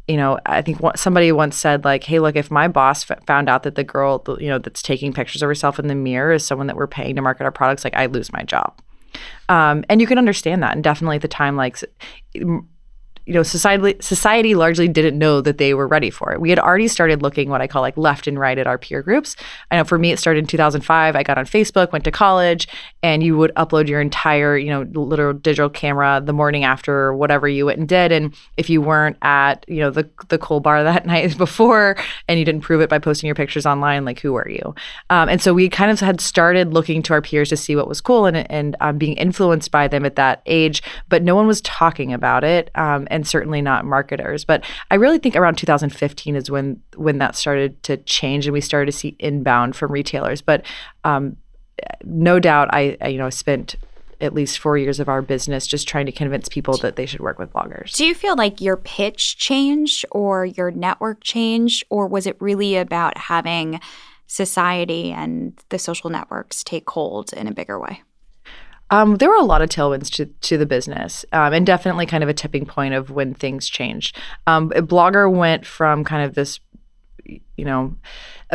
you 0.08 0.16
know, 0.16 0.38
I 0.46 0.62
think 0.62 0.78
somebody 0.94 1.32
once 1.32 1.56
said 1.56 1.84
like, 1.84 2.04
"Hey, 2.04 2.20
look, 2.20 2.36
if 2.36 2.50
my 2.50 2.68
boss 2.68 3.04
found 3.26 3.48
out 3.48 3.64
that 3.64 3.74
the 3.74 3.84
girl, 3.84 4.22
you 4.38 4.48
know, 4.48 4.58
that's 4.58 4.82
taking 4.82 5.12
pictures 5.12 5.42
of 5.42 5.48
herself 5.48 5.78
in 5.78 5.88
the 5.88 5.94
mirror 5.94 6.32
is 6.32 6.46
someone 6.46 6.68
that 6.68 6.76
we're 6.76 6.86
paying 6.86 7.16
to 7.16 7.22
market 7.22 7.44
our 7.44 7.50
products, 7.50 7.82
like 7.82 7.96
I 7.96 8.06
lose 8.06 8.32
my 8.32 8.42
job." 8.42 8.80
Um, 9.48 9.84
and 9.88 10.00
you 10.00 10.06
can 10.06 10.18
understand 10.18 10.62
that, 10.62 10.74
and 10.74 10.84
definitely 10.84 11.16
at 11.16 11.22
the 11.22 11.28
time, 11.28 11.56
like 11.56 11.78
you 13.26 13.34
know, 13.34 13.42
society 13.42 13.96
society 14.00 14.54
largely 14.54 14.86
didn't 14.86 15.18
know 15.18 15.40
that 15.40 15.58
they 15.58 15.74
were 15.74 15.88
ready 15.88 16.10
for 16.10 16.32
it. 16.32 16.40
We 16.40 16.48
had 16.48 16.60
already 16.60 16.86
started 16.86 17.22
looking 17.22 17.50
what 17.50 17.60
I 17.60 17.66
call 17.66 17.82
like 17.82 17.96
left 17.96 18.28
and 18.28 18.38
right 18.38 18.56
at 18.56 18.68
our 18.68 18.78
peer 18.78 19.02
groups. 19.02 19.34
I 19.72 19.76
know 19.76 19.84
for 19.84 19.98
me 19.98 20.12
it 20.12 20.20
started 20.20 20.38
in 20.38 20.46
2005. 20.46 21.16
I 21.16 21.22
got 21.24 21.36
on 21.36 21.44
Facebook, 21.44 21.90
went 21.90 22.04
to 22.04 22.12
college, 22.12 22.68
and 23.02 23.24
you 23.24 23.36
would 23.36 23.52
upload 23.56 23.88
your 23.88 24.00
entire, 24.00 24.56
you 24.56 24.70
know, 24.70 24.82
little 24.82 25.32
digital 25.32 25.68
camera 25.68 26.22
the 26.24 26.32
morning 26.32 26.62
after 26.62 27.12
whatever 27.14 27.48
you 27.48 27.66
went 27.66 27.80
and 27.80 27.88
did. 27.88 28.12
And 28.12 28.32
if 28.56 28.70
you 28.70 28.80
weren't 28.80 29.16
at, 29.22 29.64
you 29.68 29.80
know, 29.80 29.90
the 29.90 30.08
the 30.28 30.38
cool 30.38 30.60
bar 30.60 30.84
that 30.84 31.04
night 31.04 31.36
before 31.36 31.96
and 32.28 32.38
you 32.38 32.44
didn't 32.44 32.60
prove 32.60 32.80
it 32.80 32.88
by 32.88 33.00
posting 33.00 33.26
your 33.26 33.34
pictures 33.34 33.66
online, 33.66 34.04
like 34.04 34.20
who 34.20 34.36
are 34.36 34.48
you? 34.48 34.72
Um, 35.10 35.28
and 35.28 35.42
so 35.42 35.52
we 35.52 35.68
kind 35.68 35.90
of 35.90 35.98
had 35.98 36.20
started 36.20 36.72
looking 36.72 37.02
to 37.02 37.12
our 37.12 37.22
peers 37.22 37.48
to 37.48 37.56
see 37.56 37.74
what 37.74 37.88
was 37.88 38.00
cool 38.00 38.26
and 38.26 38.48
and 38.52 38.76
um, 38.80 38.98
being 38.98 39.16
influenced 39.16 39.72
by 39.72 39.88
them 39.88 40.04
at 40.04 40.14
that 40.14 40.42
age, 40.46 40.80
but 41.08 41.24
no 41.24 41.34
one 41.34 41.48
was 41.48 41.60
talking 41.62 42.12
about 42.12 42.44
it. 42.44 42.70
Um, 42.76 43.08
and 43.16 43.26
certainly 43.26 43.60
not 43.60 43.84
marketers. 43.84 44.44
But 44.44 44.62
I 44.90 44.94
really 44.94 45.18
think 45.18 45.34
around 45.34 45.56
2015 45.56 46.36
is 46.36 46.50
when 46.50 46.80
when 46.94 47.18
that 47.18 47.34
started 47.34 47.82
to 47.84 47.96
change 47.96 48.46
and 48.46 48.52
we 48.52 48.60
started 48.60 48.86
to 48.86 48.96
see 48.96 49.16
inbound 49.18 49.74
from 49.74 49.90
retailers. 49.90 50.42
But 50.42 50.64
um, 51.02 51.36
no 52.04 52.38
doubt, 52.38 52.68
I, 52.72 52.96
I 53.00 53.08
you 53.08 53.18
know 53.18 53.30
spent 53.30 53.74
at 54.20 54.32
least 54.32 54.58
four 54.58 54.78
years 54.78 55.00
of 55.00 55.08
our 55.08 55.20
business 55.20 55.66
just 55.66 55.88
trying 55.88 56.06
to 56.06 56.12
convince 56.12 56.48
people 56.48 56.76
that 56.78 56.96
they 56.96 57.04
should 57.04 57.20
work 57.20 57.38
with 57.38 57.52
bloggers. 57.52 57.94
Do 57.96 58.06
you 58.06 58.14
feel 58.14 58.34
like 58.36 58.60
your 58.62 58.76
pitch 58.78 59.36
changed 59.36 60.06
or 60.10 60.46
your 60.46 60.70
network 60.70 61.22
changed, 61.22 61.84
or 61.90 62.06
was 62.06 62.26
it 62.26 62.36
really 62.40 62.76
about 62.76 63.18
having 63.18 63.80
society 64.26 65.12
and 65.12 65.58
the 65.68 65.78
social 65.78 66.10
networks 66.10 66.64
take 66.64 66.88
hold 66.90 67.32
in 67.32 67.46
a 67.46 67.52
bigger 67.52 67.78
way? 67.78 68.02
Um, 68.90 69.16
there 69.16 69.28
were 69.28 69.36
a 69.36 69.42
lot 69.42 69.62
of 69.62 69.68
tailwinds 69.68 70.10
to, 70.12 70.26
to 70.26 70.56
the 70.56 70.66
business, 70.66 71.24
um, 71.32 71.52
and 71.52 71.66
definitely 71.66 72.06
kind 72.06 72.22
of 72.22 72.28
a 72.28 72.34
tipping 72.34 72.66
point 72.66 72.94
of 72.94 73.10
when 73.10 73.34
things 73.34 73.68
changed. 73.68 74.16
Um, 74.46 74.70
Blogger 74.70 75.30
went 75.32 75.66
from 75.66 76.04
kind 76.04 76.24
of 76.24 76.34
this, 76.34 76.60
you 77.24 77.64
know, 77.64 77.96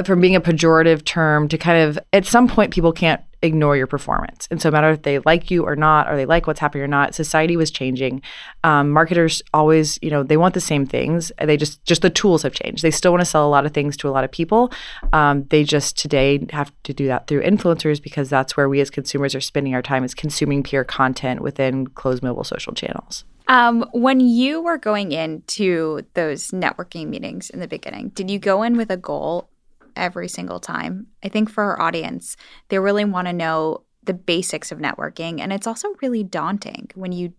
from 0.05 0.21
being 0.21 0.35
a 0.35 0.41
pejorative 0.41 1.03
term 1.03 1.47
to 1.49 1.57
kind 1.57 1.83
of 1.83 1.99
at 2.13 2.25
some 2.25 2.47
point 2.47 2.73
people 2.73 2.93
can't 2.93 3.21
ignore 3.41 3.75
your 3.75 3.87
performance. 3.87 4.47
And 4.51 4.61
so, 4.61 4.69
no 4.69 4.73
matter 4.73 4.91
if 4.91 5.01
they 5.03 5.19
like 5.19 5.49
you 5.51 5.65
or 5.65 5.75
not, 5.75 6.09
or 6.09 6.15
they 6.15 6.25
like 6.25 6.47
what's 6.47 6.59
happening 6.59 6.83
or 6.83 6.87
not, 6.87 7.15
society 7.15 7.57
was 7.57 7.71
changing. 7.71 8.21
Um, 8.63 8.91
marketers 8.91 9.41
always, 9.53 9.99
you 10.01 10.09
know, 10.09 10.23
they 10.23 10.37
want 10.37 10.53
the 10.53 10.61
same 10.61 10.85
things. 10.85 11.31
They 11.41 11.57
just, 11.57 11.83
just 11.85 12.01
the 12.01 12.09
tools 12.09 12.43
have 12.43 12.53
changed. 12.53 12.83
They 12.83 12.91
still 12.91 13.11
want 13.11 13.21
to 13.21 13.25
sell 13.25 13.47
a 13.47 13.49
lot 13.49 13.65
of 13.65 13.73
things 13.73 13.97
to 13.97 14.09
a 14.09 14.11
lot 14.11 14.23
of 14.23 14.31
people. 14.31 14.71
Um, 15.13 15.45
they 15.49 15.63
just 15.63 15.97
today 15.97 16.45
have 16.51 16.71
to 16.83 16.93
do 16.93 17.07
that 17.07 17.27
through 17.27 17.43
influencers 17.43 18.01
because 18.01 18.29
that's 18.29 18.55
where 18.55 18.69
we 18.69 18.79
as 18.81 18.89
consumers 18.89 19.35
are 19.35 19.41
spending 19.41 19.73
our 19.75 19.81
time 19.81 20.03
is 20.03 20.13
consuming 20.13 20.63
peer 20.63 20.83
content 20.83 21.41
within 21.41 21.87
closed 21.87 22.23
mobile 22.23 22.43
social 22.43 22.73
channels. 22.73 23.25
Um, 23.47 23.85
when 23.91 24.21
you 24.21 24.61
were 24.61 24.77
going 24.77 25.11
into 25.11 26.03
those 26.13 26.51
networking 26.51 27.07
meetings 27.07 27.49
in 27.49 27.59
the 27.59 27.67
beginning, 27.67 28.09
did 28.09 28.29
you 28.29 28.39
go 28.39 28.63
in 28.63 28.77
with 28.77 28.89
a 28.89 28.95
goal 28.95 29.49
every 29.95 30.27
single 30.27 30.59
time. 30.59 31.07
I 31.23 31.29
think 31.29 31.49
for 31.49 31.63
our 31.63 31.81
audience, 31.81 32.37
they 32.69 32.79
really 32.79 33.05
want 33.05 33.27
to 33.27 33.33
know 33.33 33.83
the 34.03 34.13
basics 34.13 34.71
of 34.71 34.79
networking. 34.79 35.39
And 35.39 35.53
it's 35.53 35.67
also 35.67 35.89
really 36.01 36.23
daunting 36.23 36.89
when 36.95 37.11
you 37.11 37.33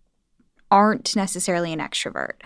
aren't 0.71 1.15
necessarily 1.17 1.73
an 1.73 1.81
extrovert. 1.81 2.41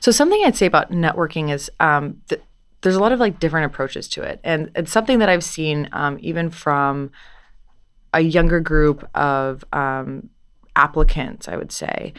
So, 0.00 0.10
something 0.10 0.42
I'd 0.44 0.56
say 0.56 0.66
about 0.66 0.90
networking 0.90 1.52
is 1.52 1.70
um, 1.80 2.22
th- 2.28 2.42
there's 2.82 2.96
a 2.96 3.00
lot 3.00 3.12
of 3.12 3.20
like 3.20 3.40
different 3.40 3.66
approaches 3.66 4.08
to 4.08 4.22
it. 4.22 4.40
And 4.44 4.70
it's 4.74 4.92
something 4.92 5.20
that 5.20 5.28
I've 5.28 5.44
seen 5.44 5.88
um, 5.92 6.18
even 6.20 6.50
from 6.50 7.10
a 8.12 8.20
younger 8.20 8.60
group 8.60 9.08
of 9.14 9.64
um, 9.72 10.28
applicants, 10.76 11.48
I 11.48 11.56
would 11.56 11.72
say, 11.72 12.12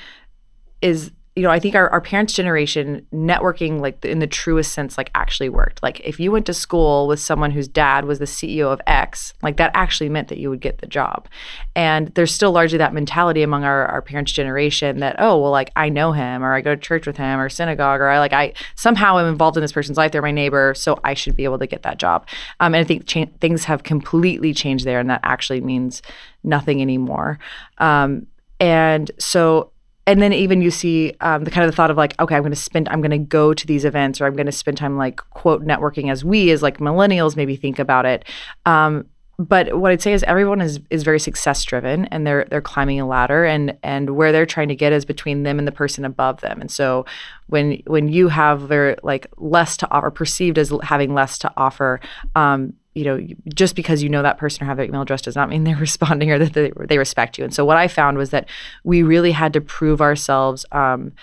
is 0.82 1.12
you 1.36 1.41
know, 1.41 1.50
I 1.50 1.60
think 1.60 1.74
our, 1.74 1.89
our 1.89 2.02
parents' 2.02 2.34
generation 2.34 3.08
networking, 3.12 3.80
like 3.80 4.06
in 4.06 4.19
the 4.19 4.28
truest 4.28 4.72
sense, 4.72 5.00
like 5.00 5.10
actually 5.15 5.50
worked. 5.50 5.82
Like 5.82 6.00
if 6.02 6.19
you 6.19 6.32
went 6.32 6.46
to 6.46 6.54
school 6.54 7.08
with 7.08 7.19
someone 7.19 7.50
whose 7.50 7.67
dad 7.67 8.06
was 8.06 8.19
the 8.19 8.26
CEO 8.26 8.72
of 8.72 8.80
X, 8.86 9.34
like 9.41 9.58
that 9.58 9.72
actually 9.74 10.10
meant 10.10 10.28
that 10.28 10.38
you 10.38 10.52
would 10.52 10.60
get 10.60 10.78
the 10.78 10.86
job. 10.86 11.28
And 11.76 12.10
there's 12.10 12.32
still 12.32 12.52
largely 12.52 12.78
that 12.78 12.93
mentality 12.93 13.41
among 13.41 13.63
our, 13.63 13.88
our 13.88 14.04
parents' 14.04 14.32
generation 14.32 15.00
that, 15.00 15.15
oh, 15.17 15.41
well, 15.41 15.50
like 15.50 15.72
I 15.76 15.89
know 15.89 16.12
him 16.12 16.43
or 16.43 16.54
I 16.54 16.62
go 16.62 16.76
to 16.76 16.82
church 16.82 17.08
with 17.08 17.17
him 17.17 17.39
or 17.39 17.50
synagogue 17.50 18.00
or 18.00 18.10
I 18.10 18.19
like 18.19 18.34
I 18.34 18.54
somehow 18.76 19.17
am 19.17 19.26
involved 19.26 19.58
in 19.58 19.62
this 19.62 19.72
person's 19.72 19.98
life. 19.98 20.12
They're 20.12 20.22
my 20.22 20.30
neighbor, 20.30 20.76
so 20.76 21.00
I 21.04 21.15
should 21.15 21.36
be 21.36 21.46
able 21.46 21.58
to 21.60 21.67
get 21.67 21.82
that 21.82 21.98
job. 21.98 22.28
Um, 22.60 22.76
and 22.76 22.82
I 22.82 22.84
think 22.84 23.08
cha- 23.08 23.26
things 23.41 23.63
have 23.63 23.82
completely 23.82 24.54
changed 24.54 24.86
there, 24.86 25.00
and 25.00 25.10
that 25.10 25.22
actually 25.24 25.62
means 25.62 26.04
nothing 26.43 26.80
anymore. 26.80 27.39
Um, 27.80 28.28
and 28.60 29.10
so 29.17 29.73
and 30.06 30.22
then 30.22 30.34
even 30.34 30.62
you 30.62 30.72
see 30.72 31.13
um, 31.22 31.44
the 31.44 31.52
kind 31.52 31.66
of 31.66 31.72
the 31.72 31.76
thought 31.76 31.92
of 31.92 31.98
like 31.98 32.20
okay 32.20 32.36
i'm 32.36 32.42
going 32.42 32.52
to 32.52 32.56
spend 32.56 32.88
i'm 32.89 33.02
going 33.02 33.12
to 33.12 33.18
go 33.18 33.54
to 33.54 33.66
these 33.68 33.86
events 33.86 34.20
or 34.20 34.26
i'm 34.26 34.36
going 34.36 34.46
to 34.46 34.52
spend 34.52 34.78
time 34.78 34.98
like 34.98 35.18
quote 35.32 35.63
networking 35.63 36.12
as 36.12 36.24
we 36.24 36.52
as 36.52 36.62
like 36.62 36.80
millennials 36.80 37.36
maybe 37.36 37.56
think 37.56 37.80
about 37.80 38.06
it 38.06 38.26
um, 38.66 39.06
but 39.39 39.80
what 39.80 39.92
I'd 39.92 40.02
say 40.02 40.13
is 40.13 40.24
everyone 40.24 40.62
is 40.62 40.80
is 40.89 41.04
very 41.04 41.20
success 41.20 41.63
driven 41.63 42.06
and 42.06 42.26
they're 42.26 42.46
they're 42.46 42.62
climbing 42.62 43.00
a 43.00 43.08
ladder 43.08 43.46
and 43.46 43.78
and 43.82 44.12
where 44.12 44.32
they're 44.32 44.46
trying 44.46 44.68
to 44.68 44.76
get 44.76 44.94
is 44.94 45.06
between 45.06 45.44
them 45.44 45.58
and 45.58 45.68
the 45.68 45.72
person 45.72 46.06
above 46.06 46.42
them. 46.42 46.62
And 46.62 46.70
so 46.70 47.06
when 47.48 47.82
when 47.88 48.10
you 48.10 48.28
have 48.28 48.62
very 48.62 48.96
like 49.02 49.28
less 49.38 49.76
to 49.78 49.92
offer, 49.92 50.12
perceived 50.12 50.60
as 50.60 50.72
having 50.84 51.13
less 51.13 51.39
to 51.39 51.52
offer, 51.58 52.00
um, 52.36 52.74
you 52.96 53.04
know, 53.06 53.20
just 53.54 53.76
because 53.76 54.04
you 54.04 54.10
know 54.10 54.22
that 54.22 54.38
person 54.38 54.64
or 54.64 54.68
have 54.68 54.78
their 54.78 54.86
email 54.86 55.02
address 55.02 55.22
does 55.22 55.36
not 55.36 55.50
mean 55.50 55.64
they're 55.64 55.76
responding 55.90 56.32
or 56.32 56.40
that 56.40 56.54
they, 56.54 56.72
they 56.88 56.98
respect 56.98 57.38
you. 57.38 57.44
And 57.44 57.54
so 57.54 57.66
what 57.66 57.78
I 57.78 57.88
found 57.88 58.18
was 58.18 58.30
that 58.32 58.48
we 58.84 59.04
really 59.04 59.32
had 59.32 59.54
to 59.54 59.62
prove 59.62 60.02
ourselves 60.02 60.66
um, 60.72 61.14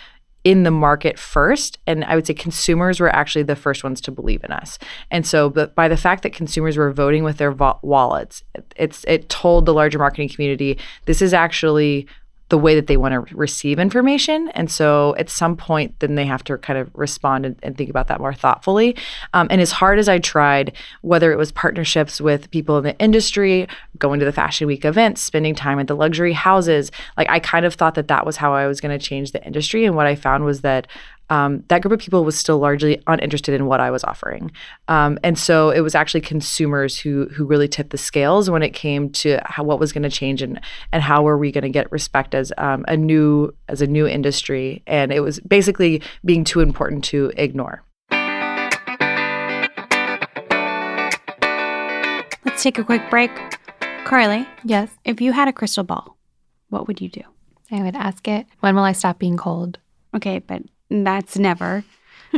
in 0.42 0.62
the 0.62 0.70
market 0.70 1.18
first 1.18 1.78
and 1.86 2.02
i 2.06 2.14
would 2.14 2.26
say 2.26 2.32
consumers 2.32 2.98
were 2.98 3.14
actually 3.14 3.42
the 3.42 3.54
first 3.54 3.84
ones 3.84 4.00
to 4.00 4.10
believe 4.10 4.42
in 4.42 4.50
us 4.50 4.78
and 5.10 5.26
so 5.26 5.50
but 5.50 5.74
by 5.74 5.86
the 5.86 5.98
fact 5.98 6.22
that 6.22 6.32
consumers 6.32 6.78
were 6.78 6.90
voting 6.90 7.22
with 7.22 7.36
their 7.36 7.52
wallets 7.52 8.42
it's 8.76 9.04
it 9.04 9.28
told 9.28 9.66
the 9.66 9.74
larger 9.74 9.98
marketing 9.98 10.30
community 10.30 10.78
this 11.04 11.20
is 11.20 11.34
actually 11.34 12.06
the 12.50 12.58
way 12.58 12.74
that 12.74 12.88
they 12.88 12.96
want 12.96 13.14
to 13.14 13.34
receive 13.34 13.78
information. 13.78 14.50
And 14.54 14.70
so 14.70 15.14
at 15.16 15.30
some 15.30 15.56
point, 15.56 15.98
then 16.00 16.16
they 16.16 16.26
have 16.26 16.44
to 16.44 16.58
kind 16.58 16.78
of 16.78 16.90
respond 16.94 17.46
and, 17.46 17.56
and 17.62 17.78
think 17.78 17.88
about 17.88 18.08
that 18.08 18.20
more 18.20 18.34
thoughtfully. 18.34 18.96
Um, 19.32 19.46
and 19.50 19.60
as 19.60 19.70
hard 19.70 19.98
as 19.98 20.08
I 20.08 20.18
tried, 20.18 20.72
whether 21.00 21.32
it 21.32 21.38
was 21.38 21.52
partnerships 21.52 22.20
with 22.20 22.50
people 22.50 22.76
in 22.78 22.84
the 22.84 22.98
industry, 22.98 23.68
going 23.98 24.18
to 24.20 24.26
the 24.26 24.32
Fashion 24.32 24.66
Week 24.66 24.84
events, 24.84 25.22
spending 25.22 25.54
time 25.54 25.78
at 25.78 25.86
the 25.86 25.96
luxury 25.96 26.32
houses, 26.32 26.90
like 27.16 27.30
I 27.30 27.38
kind 27.38 27.64
of 27.64 27.74
thought 27.74 27.94
that 27.94 28.08
that 28.08 28.26
was 28.26 28.36
how 28.36 28.52
I 28.52 28.66
was 28.66 28.80
going 28.80 28.96
to 28.98 29.04
change 29.04 29.32
the 29.32 29.44
industry. 29.46 29.84
And 29.84 29.96
what 29.96 30.06
I 30.06 30.16
found 30.16 30.44
was 30.44 30.60
that 30.62 30.88
um, 31.30 31.64
that 31.68 31.80
group 31.80 31.92
of 31.92 32.00
people 32.00 32.24
was 32.24 32.36
still 32.36 32.58
largely 32.58 33.00
uninterested 33.06 33.54
in 33.54 33.66
what 33.66 33.80
I 33.80 33.90
was 33.90 34.04
offering. 34.04 34.50
Um, 34.88 35.18
and 35.22 35.38
so 35.38 35.70
it 35.70 35.80
was 35.80 35.94
actually 35.94 36.20
consumers 36.20 36.98
who 36.98 37.28
who 37.28 37.46
really 37.46 37.68
tipped 37.68 37.90
the 37.90 37.98
scales 37.98 38.50
when 38.50 38.62
it 38.62 38.70
came 38.70 39.10
to 39.10 39.40
how, 39.44 39.64
what 39.64 39.78
was 39.78 39.92
going 39.92 40.02
to 40.02 40.10
change 40.10 40.42
and 40.42 40.60
and 40.92 41.02
how 41.02 41.22
were 41.22 41.38
we 41.38 41.50
going 41.52 41.62
to 41.62 41.70
get 41.70 41.90
respect 41.90 42.34
as 42.34 42.52
um, 42.58 42.84
a 42.88 42.96
new 42.96 43.54
as 43.68 43.80
a 43.80 43.86
new 43.86 44.06
industry. 44.06 44.82
And 44.86 45.12
it 45.12 45.20
was 45.20 45.40
basically 45.40 46.02
being 46.24 46.44
too 46.44 46.60
important 46.60 47.04
to 47.04 47.32
ignore. 47.36 47.82
Let's 52.44 52.62
take 52.62 52.78
a 52.78 52.84
quick 52.84 53.08
break. 53.08 53.30
Carly, 54.04 54.46
yes. 54.64 54.90
If 55.04 55.20
you 55.20 55.32
had 55.32 55.46
a 55.46 55.52
crystal 55.52 55.84
ball, 55.84 56.16
what 56.68 56.88
would 56.88 57.00
you 57.00 57.08
do? 57.08 57.22
I 57.70 57.82
would 57.82 57.94
ask 57.94 58.26
it, 58.26 58.46
when 58.58 58.74
will 58.74 58.82
I 58.82 58.92
stop 58.92 59.20
being 59.20 59.36
cold? 59.36 59.78
Okay, 60.14 60.40
but 60.40 60.62
that's 60.90 61.38
never. 61.38 61.84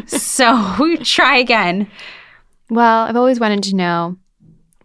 so 0.07 0.77
we 0.79 0.97
try 1.05 1.39
again. 1.39 1.91
Well, 2.71 3.05
I've 3.05 3.17
always 3.17 3.41
wanted 3.41 3.63
to 3.65 3.77
know 3.77 4.17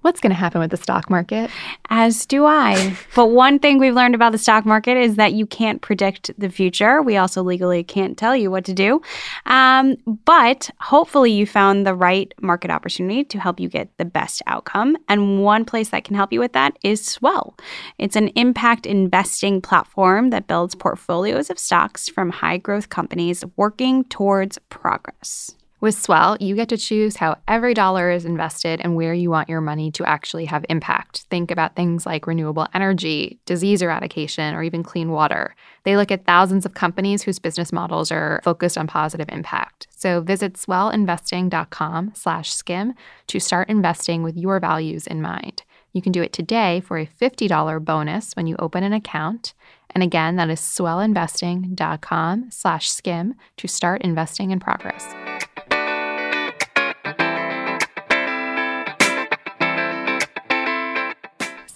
What's 0.01 0.19
going 0.19 0.31
to 0.31 0.35
happen 0.35 0.61
with 0.61 0.71
the 0.71 0.77
stock 0.77 1.09
market? 1.09 1.49
As 1.89 2.25
do 2.25 2.45
I. 2.45 2.95
but 3.15 3.27
one 3.27 3.59
thing 3.59 3.79
we've 3.79 3.93
learned 3.93 4.15
about 4.15 4.31
the 4.31 4.37
stock 4.37 4.65
market 4.65 4.97
is 4.97 5.15
that 5.15 5.33
you 5.33 5.45
can't 5.45 5.81
predict 5.81 6.31
the 6.37 6.49
future. 6.49 7.01
We 7.01 7.17
also 7.17 7.43
legally 7.43 7.83
can't 7.83 8.17
tell 8.17 8.35
you 8.35 8.51
what 8.51 8.65
to 8.65 8.73
do. 8.73 9.01
Um, 9.45 9.97
but 10.25 10.69
hopefully, 10.79 11.31
you 11.31 11.45
found 11.45 11.85
the 11.85 11.95
right 11.95 12.33
market 12.41 12.71
opportunity 12.71 13.23
to 13.25 13.39
help 13.39 13.59
you 13.59 13.69
get 13.69 13.95
the 13.97 14.05
best 14.05 14.41
outcome. 14.47 14.97
And 15.09 15.43
one 15.43 15.65
place 15.65 15.89
that 15.89 16.03
can 16.03 16.15
help 16.15 16.31
you 16.31 16.39
with 16.39 16.53
that 16.53 16.77
is 16.83 17.05
Swell. 17.05 17.55
It's 17.97 18.15
an 18.15 18.29
impact 18.29 18.85
investing 18.85 19.61
platform 19.61 20.29
that 20.29 20.47
builds 20.47 20.75
portfolios 20.75 21.49
of 21.49 21.59
stocks 21.59 22.07
from 22.07 22.29
high 22.29 22.57
growth 22.57 22.89
companies 22.89 23.43
working 23.55 24.03
towards 24.05 24.57
progress. 24.69 25.56
With 25.79 25.93
Swell, 25.93 26.37
you 26.39 26.55
get 26.55 26.69
to 26.69 26.77
choose 26.77 27.17
how 27.17 27.37
every 27.47 27.75
dollar 27.75 28.09
is 28.09 28.25
invested 28.25 28.81
and 28.81 28.95
where 28.95 29.13
you 29.13 29.29
want 29.29 29.47
your 29.47 29.61
money 29.61 29.91
to 29.91 30.03
actually 30.05 30.45
have 30.45 30.65
impact. 30.69 31.27
Think 31.29 31.51
about 31.51 31.75
things 31.75 32.03
like 32.03 32.25
renewable 32.25 32.65
energy, 32.73 33.37
disease 33.45 33.83
eradication, 33.83 34.55
or 34.55 34.63
even 34.63 34.81
clean 34.81 35.11
water. 35.11 35.55
They 35.83 35.95
look 35.95 36.11
at 36.11 36.25
thousands 36.25 36.65
of 36.65 36.73
companies 36.73 37.21
whose 37.21 37.37
business 37.37 37.71
models 37.71 38.11
are 38.11 38.41
focused 38.43 38.75
on 38.75 38.87
positive 38.87 39.29
impact. 39.29 39.85
So 39.91 40.19
visit 40.19 40.55
swellinvesting.com/skim 40.55 42.93
to 43.27 43.39
start 43.39 43.69
investing 43.69 44.23
with 44.23 44.35
your 44.35 44.59
values 44.59 45.05
in 45.05 45.21
mind. 45.21 45.61
You 45.93 46.01
can 46.01 46.11
do 46.11 46.23
it 46.23 46.33
today 46.33 46.79
for 46.79 46.97
a 46.97 47.05
$50 47.05 47.79
bonus 47.79 48.33
when 48.33 48.47
you 48.47 48.55
open 48.57 48.83
an 48.83 48.93
account. 48.93 49.53
And 49.91 50.01
again, 50.01 50.37
that 50.37 50.49
is 50.49 50.59
swellinvesting.com/skim 50.59 53.35
to 53.57 53.67
start 53.67 54.01
investing 54.01 54.49
in 54.49 54.59
progress. 54.59 55.13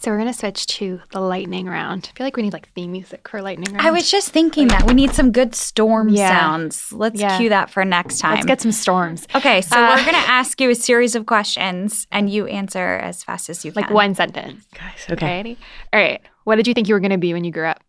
So 0.01 0.09
we're 0.09 0.17
gonna 0.17 0.33
switch 0.33 0.65
to 0.65 0.99
the 1.11 1.19
lightning 1.19 1.67
round. 1.67 2.09
I 2.11 2.17
feel 2.17 2.25
like 2.25 2.35
we 2.35 2.41
need 2.41 2.53
like 2.53 2.69
theme 2.73 2.91
music 2.91 3.27
for 3.29 3.39
lightning 3.39 3.71
round. 3.71 3.85
I 3.85 3.91
was 3.91 4.09
just 4.09 4.29
thinking 4.29 4.67
that 4.69 4.87
we 4.87 4.95
need 4.95 5.11
some 5.11 5.31
good 5.31 5.53
storm 5.53 6.09
Yeah. 6.09 6.27
sounds. 6.27 6.91
Let's 6.91 7.19
Yeah. 7.19 7.37
cue 7.37 7.49
that 7.49 7.69
for 7.69 7.85
next 7.85 8.17
time. 8.17 8.33
Let's 8.33 8.47
get 8.47 8.61
some 8.61 8.71
storms. 8.71 9.27
okay, 9.35 9.61
so 9.61 9.77
Uh, 9.77 9.89
we're 9.89 10.01
going 10.03 10.19
to 10.19 10.27
ask 10.29 10.59
you 10.59 10.71
a 10.71 10.75
series 10.75 11.13
of 11.13 11.27
questions 11.27 12.07
and 12.11 12.31
you 12.31 12.47
answer 12.47 12.97
as 12.97 13.23
fast 13.23 13.47
as 13.47 13.63
you 13.63 13.69
Like 13.75 13.85
can. 13.85 13.93
Like 13.93 14.03
one 14.07 14.15
sentence. 14.15 14.65
Guys, 14.73 15.05
okay. 15.11 15.37
Ready? 15.37 15.57
All 15.93 16.01
right. 16.01 16.19
What 16.45 16.55
did 16.55 16.65
you 16.67 16.73
think 16.73 16.87
you 16.87 16.95
were 16.95 16.99
gonna 16.99 17.19
be 17.19 17.33
when 17.33 17.43
you 17.43 17.51
grew 17.51 17.67
up? 17.67 17.83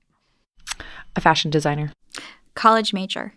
A 1.17 1.21
fashion 1.23 1.51
designer. 1.51 1.93
college 2.55 2.93
major. 2.93 3.33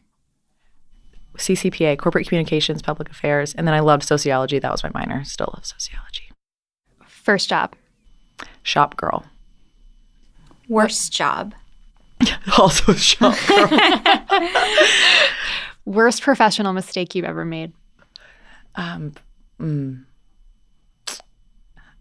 CCPA, 1.38 1.96
corporate 1.98 2.28
communications, 2.28 2.82
public 2.82 3.10
affairs, 3.10 3.54
and 3.56 3.66
then 3.66 3.74
I 3.74 3.80
loved 3.80 4.04
sociology. 4.04 4.60
That 4.60 4.74
was 4.74 4.84
my 4.84 4.92
minor. 4.94 5.24
Still 5.24 5.54
love 5.56 5.66
sociology. 5.66 6.30
First 7.08 7.48
job. 7.48 7.74
Shop 8.64 8.98
girl. 8.98 9.26
Worst 10.68 11.14
job. 11.14 11.54
Also 12.58 12.94
shop 12.94 13.36
girl. 13.48 13.70
Worst 15.86 16.22
professional 16.22 16.74
mistake 16.74 17.14
you've 17.14 17.26
ever 17.26 17.46
made. 17.46 17.74
um, 18.76 19.14
mm, 19.60 20.04
I 21.08 21.14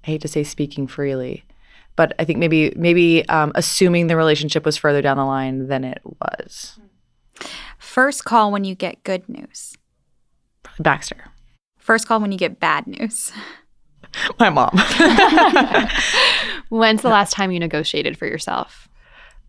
hate 0.02 0.20
to 0.22 0.28
say 0.28 0.44
speaking 0.44 0.86
freely, 0.86 1.44
but 1.96 2.12
I 2.18 2.24
think 2.24 2.38
maybe 2.38 2.72
maybe 2.76 3.28
um, 3.28 3.52
assuming 3.54 4.06
the 4.06 4.16
relationship 4.16 4.64
was 4.64 4.76
further 4.76 5.02
down 5.02 5.16
the 5.16 5.24
line 5.24 5.66
than 5.68 5.84
it 5.84 6.00
was. 6.04 6.78
First 7.78 8.24
call 8.24 8.52
when 8.52 8.64
you 8.64 8.74
get 8.74 9.02
good 9.02 9.28
news. 9.28 9.76
Baxter, 10.78 11.30
First 11.78 12.06
call 12.08 12.20
when 12.20 12.32
you 12.32 12.38
get 12.38 12.60
bad 12.60 12.86
news. 12.86 13.32
my 14.38 14.50
mom. 14.50 14.70
When's 16.68 17.02
the 17.02 17.08
last 17.08 17.32
time 17.32 17.52
you 17.52 17.58
negotiated 17.58 18.16
for 18.18 18.26
yourself? 18.26 18.88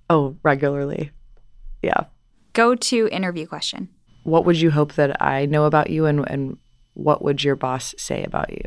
oh, 0.09 0.35
regularly. 0.43 1.11
Yeah. 1.81 2.05
Go 2.53 2.75
to 2.75 3.07
interview 3.07 3.47
question. 3.47 3.89
What 4.23 4.45
would 4.45 4.59
you 4.59 4.71
hope 4.71 4.93
that 4.93 5.21
I 5.21 5.45
know 5.45 5.65
about 5.65 5.89
you, 5.89 6.05
and 6.05 6.27
and 6.29 6.57
what 6.93 7.23
would 7.23 7.43
your 7.43 7.55
boss 7.55 7.93
say 7.97 8.23
about 8.23 8.51
you? 8.51 8.63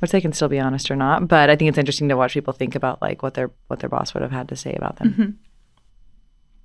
Which 0.00 0.10
they 0.10 0.20
can 0.20 0.32
still 0.32 0.48
be 0.48 0.58
honest 0.58 0.90
or 0.90 0.96
not, 0.96 1.28
but 1.28 1.48
I 1.48 1.56
think 1.56 1.68
it's 1.68 1.78
interesting 1.78 2.08
to 2.08 2.16
watch 2.16 2.34
people 2.34 2.52
think 2.52 2.74
about 2.74 3.00
like 3.00 3.22
what 3.22 3.34
their 3.34 3.50
what 3.68 3.78
their 3.78 3.88
boss 3.88 4.12
would 4.14 4.22
have 4.22 4.32
had 4.32 4.48
to 4.48 4.56
say 4.56 4.74
about 4.74 4.96
them. 4.96 5.10
Mm-hmm. 5.12 5.30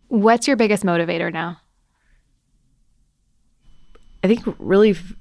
What's 0.08 0.48
your 0.48 0.58
biggest 0.58 0.84
motivator 0.84 1.32
now? 1.32 1.62
I 4.24 4.28
think 4.28 4.44
really 4.58 4.92
f- 4.92 5.14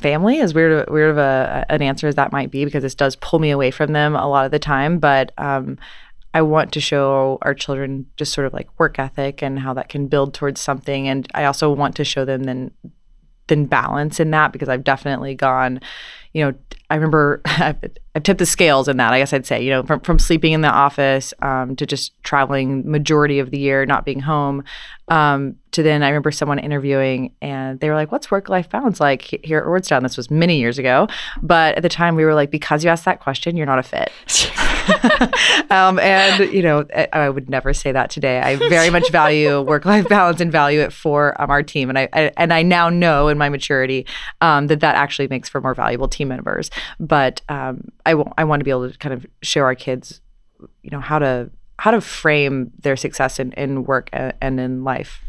family 0.00 0.38
is 0.38 0.54
weird 0.54 0.88
weird 0.90 1.10
of 1.10 1.18
a 1.18 1.64
an 1.68 1.82
answer 1.82 2.08
as 2.08 2.16
that 2.16 2.32
might 2.32 2.50
be 2.50 2.64
because 2.64 2.82
this 2.82 2.94
does 2.94 3.16
pull 3.16 3.38
me 3.38 3.50
away 3.50 3.70
from 3.70 3.92
them 3.92 4.16
a 4.16 4.28
lot 4.28 4.44
of 4.44 4.50
the 4.50 4.58
time. 4.58 4.98
But 4.98 5.32
um 5.38 5.78
I 6.34 6.42
want 6.42 6.72
to 6.72 6.80
show 6.80 7.38
our 7.42 7.54
children 7.54 8.06
just 8.16 8.32
sort 8.32 8.46
of 8.46 8.52
like 8.54 8.68
work 8.78 8.98
ethic 8.98 9.42
and 9.42 9.58
how 9.58 9.74
that 9.74 9.90
can 9.90 10.08
build 10.08 10.32
towards 10.32 10.60
something. 10.60 11.06
And 11.06 11.28
I 11.34 11.44
also 11.44 11.70
want 11.70 11.94
to 11.96 12.04
show 12.04 12.24
them 12.24 12.44
then 12.44 12.70
then 13.52 13.66
balance 13.66 14.18
in 14.18 14.30
that 14.30 14.52
because 14.52 14.68
I've 14.68 14.84
definitely 14.84 15.34
gone 15.34 15.80
you 16.32 16.44
know 16.44 16.54
I 16.90 16.94
remember 16.94 17.40
I've, 17.46 17.76
I've 18.14 18.22
tipped 18.22 18.38
the 18.38 18.46
scales 18.46 18.88
in 18.88 18.96
that 18.96 19.12
I 19.12 19.18
guess 19.18 19.32
I'd 19.32 19.46
say 19.46 19.62
you 19.62 19.70
know 19.70 19.82
from 19.82 20.00
from 20.00 20.18
sleeping 20.18 20.52
in 20.52 20.62
the 20.62 20.68
office 20.68 21.34
um, 21.42 21.76
to 21.76 21.86
just 21.86 22.12
traveling 22.22 22.90
majority 22.90 23.38
of 23.38 23.50
the 23.50 23.58
year 23.58 23.86
not 23.86 24.04
being 24.04 24.20
home 24.20 24.64
um, 25.08 25.56
to 25.72 25.82
then 25.82 26.02
I 26.02 26.08
remember 26.08 26.30
someone 26.30 26.58
interviewing 26.58 27.34
and 27.42 27.80
they 27.80 27.88
were 27.90 27.94
like, 27.94 28.12
"What's 28.12 28.30
work-life 28.30 28.70
balance 28.70 29.00
like 29.00 29.40
here 29.44 29.58
at 29.58 29.64
Reward 29.64 29.84
Style?" 29.84 30.00
This 30.00 30.16
was 30.16 30.30
many 30.30 30.58
years 30.58 30.78
ago, 30.78 31.06
but 31.42 31.76
at 31.76 31.82
the 31.82 31.88
time 31.88 32.14
we 32.14 32.24
were 32.24 32.34
like, 32.34 32.50
"Because 32.50 32.82
you 32.82 32.88
asked 32.88 33.04
that 33.04 33.20
question, 33.20 33.56
you're 33.56 33.66
not 33.66 33.78
a 33.78 33.82
fit." 33.82 34.10
um, 35.70 35.98
and 35.98 36.52
you 36.52 36.62
know, 36.62 36.86
I, 37.12 37.28
would 37.28 37.48
never 37.48 37.72
say 37.72 37.92
that 37.92 38.10
today. 38.10 38.40
I 38.40 38.56
very 38.56 38.90
much 38.90 39.10
value 39.10 39.60
work-life 39.72 40.08
balance 40.08 40.40
and 40.40 40.50
value 40.50 40.80
it 40.80 40.92
for 40.92 41.40
um, 41.40 41.50
our 41.50 41.62
team, 41.62 41.88
and 41.88 41.98
I, 41.98 42.08
I 42.12 42.32
and 42.36 42.52
I 42.52 42.62
now 42.62 42.88
know 42.88 43.28
in 43.28 43.38
my 43.38 43.48
maturity 43.48 44.06
um, 44.40 44.66
that 44.68 44.80
that 44.80 44.94
actually 44.94 45.28
makes 45.28 45.48
for 45.48 45.60
more 45.60 45.74
valuable 45.74 46.08
team 46.08 46.28
members. 46.28 46.70
But 46.98 47.40
um, 47.48 47.88
I 48.06 48.14
wa- 48.14 48.32
I 48.36 48.44
want 48.44 48.60
to 48.60 48.64
be 48.64 48.70
able 48.70 48.90
to 48.90 48.98
kind 48.98 49.12
of 49.12 49.26
show 49.42 49.60
our 49.60 49.74
kids, 49.74 50.20
you 50.82 50.90
know, 50.90 51.00
how 51.00 51.18
to 51.18 51.50
how 51.78 51.90
to 51.90 52.00
frame 52.00 52.70
their 52.78 52.96
success 52.96 53.40
in, 53.40 53.52
in 53.52 53.84
work 53.84 54.08
and 54.12 54.60
in 54.60 54.84
life. 54.84 55.24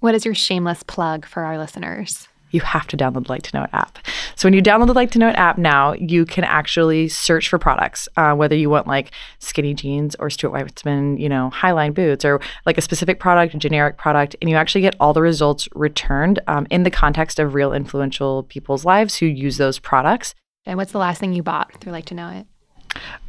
What 0.00 0.14
is 0.14 0.24
your 0.24 0.34
shameless 0.34 0.82
plug 0.82 1.26
for 1.26 1.42
our 1.42 1.58
listeners? 1.58 2.26
You 2.52 2.60
have 2.60 2.86
to 2.88 2.96
download 2.96 3.26
the 3.26 3.32
Like 3.32 3.42
to 3.42 3.56
Know 3.56 3.64
It 3.64 3.70
app. 3.72 3.98
So 4.36 4.46
when 4.46 4.54
you 4.54 4.62
download 4.62 4.86
the 4.86 4.94
Like 4.94 5.10
to 5.12 5.18
Know 5.18 5.28
It 5.28 5.36
app 5.36 5.58
now, 5.58 5.94
you 5.94 6.24
can 6.24 6.44
actually 6.44 7.08
search 7.08 7.48
for 7.48 7.58
products, 7.58 8.08
uh, 8.16 8.34
whether 8.34 8.54
you 8.54 8.70
want 8.70 8.86
like 8.86 9.10
skinny 9.38 9.74
jeans 9.74 10.14
or 10.16 10.30
Stuart 10.30 10.52
Weitzman, 10.52 11.18
you 11.18 11.28
know, 11.28 11.50
highline 11.52 11.94
boots, 11.94 12.24
or 12.24 12.40
like 12.66 12.78
a 12.78 12.82
specific 12.82 13.18
product, 13.18 13.54
a 13.54 13.58
generic 13.58 13.96
product, 13.98 14.36
and 14.40 14.48
you 14.48 14.56
actually 14.56 14.82
get 14.82 14.94
all 15.00 15.12
the 15.12 15.22
results 15.22 15.68
returned 15.74 16.40
um, 16.46 16.66
in 16.70 16.84
the 16.84 16.90
context 16.90 17.38
of 17.38 17.54
real 17.54 17.72
influential 17.72 18.44
people's 18.44 18.84
lives 18.84 19.16
who 19.16 19.26
use 19.26 19.56
those 19.56 19.78
products. 19.78 20.34
And 20.64 20.78
what's 20.78 20.92
the 20.92 20.98
last 20.98 21.18
thing 21.18 21.32
you 21.32 21.42
bought 21.42 21.80
through 21.80 21.92
Like 21.92 22.06
to 22.06 22.14
Know 22.14 22.28
It? 22.28 22.46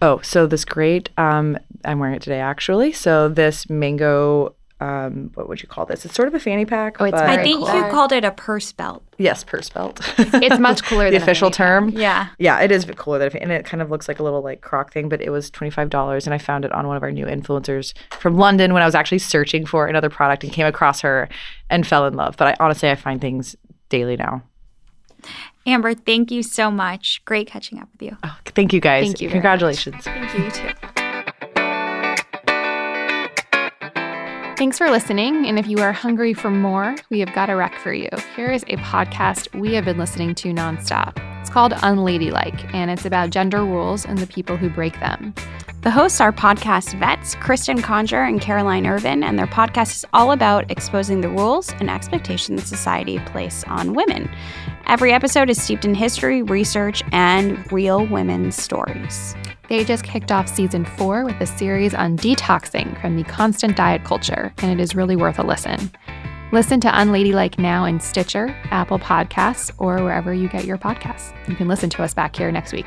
Oh, 0.01 0.19
so 0.21 0.45
this 0.45 0.65
great, 0.65 1.09
um, 1.17 1.57
I'm 1.85 1.99
wearing 1.99 2.15
it 2.15 2.21
today 2.21 2.39
actually. 2.39 2.91
So 2.91 3.29
this 3.29 3.69
mango. 3.69 4.55
Um, 4.83 5.31
what 5.35 5.47
would 5.47 5.61
you 5.61 5.69
call 5.69 5.85
this? 5.85 6.03
It's 6.03 6.13
sort 6.13 6.27
of 6.27 6.33
a 6.33 6.39
fanny 6.39 6.65
pack. 6.65 6.97
Oh, 6.99 7.05
it's 7.05 7.13
but- 7.13 7.29
I 7.29 7.41
think 7.41 7.65
cool. 7.65 7.73
you 7.75 7.83
called 7.89 8.11
it 8.11 8.25
a 8.25 8.31
purse 8.31 8.71
belt. 8.73 9.01
yes, 9.17 9.43
purse 9.43 9.69
belt. 9.69 10.01
It's 10.17 10.59
much 10.69 10.83
cooler 10.83 11.05
the 11.05 11.11
than 11.11 11.21
a 11.21 11.23
official 11.23 11.51
fanny 11.51 11.51
pack. 11.51 11.93
term. 11.93 12.01
Yeah. 12.01 12.27
Yeah, 12.37 12.59
it 12.59 12.71
is 12.71 12.83
a 12.83 12.87
bit 12.87 12.97
cooler 12.97 13.19
than 13.19 13.37
and 13.41 13.51
it 13.51 13.65
kind 13.65 13.81
of 13.81 13.89
looks 13.89 14.07
like 14.07 14.19
a 14.19 14.23
little 14.23 14.41
like 14.41 14.61
croc 14.61 14.91
thing, 14.91 15.07
but 15.07 15.21
it 15.21 15.29
was 15.29 15.49
twenty 15.49 15.71
five 15.71 15.89
dollars, 15.89 16.27
and 16.27 16.33
I 16.33 16.37
found 16.37 16.65
it 16.65 16.71
on 16.73 16.87
one 16.87 16.97
of 16.97 17.03
our 17.03 17.11
new 17.11 17.25
influencers 17.25 17.93
from 18.19 18.37
London 18.37 18.73
when 18.73 18.81
I 18.83 18.85
was 18.85 18.95
actually 18.95 19.19
searching 19.19 19.65
for 19.65 19.87
another 19.87 20.09
product 20.09 20.43
and 20.43 20.51
came 20.51 20.65
across 20.65 20.99
her 21.01 21.29
and 21.69 21.87
fell 21.87 22.05
in 22.05 22.15
love. 22.15 22.35
But 22.37 22.47
I 22.49 22.55
honestly 22.59 22.89
I 22.89 22.95
find 22.95 23.21
things 23.21 23.55
daily 23.89 24.17
now. 24.17 24.43
Amber, 25.65 25.93
thank 25.93 26.29
you 26.31 26.43
so 26.43 26.69
much. 26.69 27.21
Great 27.23 27.47
catching 27.47 27.79
up 27.79 27.87
with 27.93 28.01
you. 28.01 28.17
Oh, 28.23 28.37
thank 28.47 28.73
you 28.73 28.81
guys. 28.81 29.05
Thank 29.05 29.21
you 29.21 29.29
very 29.29 29.39
much. 29.39 29.59
Congratulations. 29.61 30.03
Thank 30.03 30.37
you, 30.37 30.43
you 30.43 30.51
too. 30.51 30.87
Thanks 34.63 34.77
for 34.77 34.89
listening. 34.89 35.45
And 35.45 35.59
if 35.59 35.67
you 35.67 35.79
are 35.79 35.91
hungry 35.91 36.33
for 36.33 36.49
more, 36.49 36.95
we 37.09 37.19
have 37.19 37.35
got 37.35 37.49
a 37.49 37.55
rec 37.57 37.77
for 37.79 37.91
you. 37.91 38.07
Here 38.33 38.49
is 38.49 38.63
a 38.69 38.77
podcast 38.77 39.53
we 39.59 39.73
have 39.73 39.83
been 39.83 39.97
listening 39.97 40.33
to 40.35 40.53
nonstop. 40.53 41.17
It's 41.41 41.49
called 41.49 41.73
Unladylike, 41.73 42.73
and 42.73 42.89
it's 42.89 43.03
about 43.03 43.29
gender 43.29 43.65
rules 43.65 44.05
and 44.05 44.17
the 44.17 44.25
people 44.25 44.55
who 44.55 44.69
break 44.69 44.97
them. 45.01 45.33
The 45.81 45.91
hosts 45.91 46.21
are 46.21 46.31
podcast 46.31 46.97
vets, 46.97 47.35
Cristen 47.35 47.81
Conger 47.81 48.23
and 48.23 48.39
Caroline 48.39 48.87
Ervin, 48.87 49.21
and 49.21 49.37
their 49.37 49.47
podcast 49.47 49.95
is 49.95 50.05
all 50.13 50.31
about 50.31 50.71
exposing 50.71 51.19
the 51.19 51.27
rules 51.27 51.73
and 51.81 51.89
expectations 51.89 52.63
society 52.63 53.19
place 53.19 53.65
on 53.65 53.93
women. 53.93 54.33
Every 54.87 55.11
episode 55.11 55.49
is 55.49 55.61
steeped 55.61 55.83
in 55.83 55.93
history, 55.93 56.41
research, 56.41 57.03
and 57.11 57.69
real 57.69 58.07
women's 58.07 58.55
stories. 58.55 59.35
They 59.69 59.83
just 59.83 60.03
kicked 60.03 60.31
off 60.31 60.47
season 60.47 60.85
four 60.85 61.23
with 61.23 61.39
a 61.39 61.45
series 61.45 61.93
on 61.93 62.17
detoxing 62.17 62.99
from 63.01 63.15
the 63.15 63.23
constant 63.23 63.77
diet 63.77 64.03
culture, 64.03 64.53
and 64.57 64.71
it 64.71 64.83
is 64.83 64.95
really 64.95 65.15
worth 65.15 65.39
a 65.39 65.43
listen. 65.43 65.89
Listen 66.51 66.79
to 66.81 66.87
Unladylike 66.89 67.57
now 67.57 67.85
in 67.85 67.99
Stitcher, 67.99 68.55
Apple 68.65 68.99
Podcasts, 68.99 69.71
or 69.79 70.03
wherever 70.03 70.33
you 70.33 70.47
get 70.49 70.65
your 70.65 70.77
podcasts. 70.77 71.33
You 71.47 71.55
can 71.55 71.67
listen 71.67 71.89
to 71.91 72.03
us 72.03 72.13
back 72.13 72.35
here 72.35 72.51
next 72.51 72.73
week. 72.73 72.85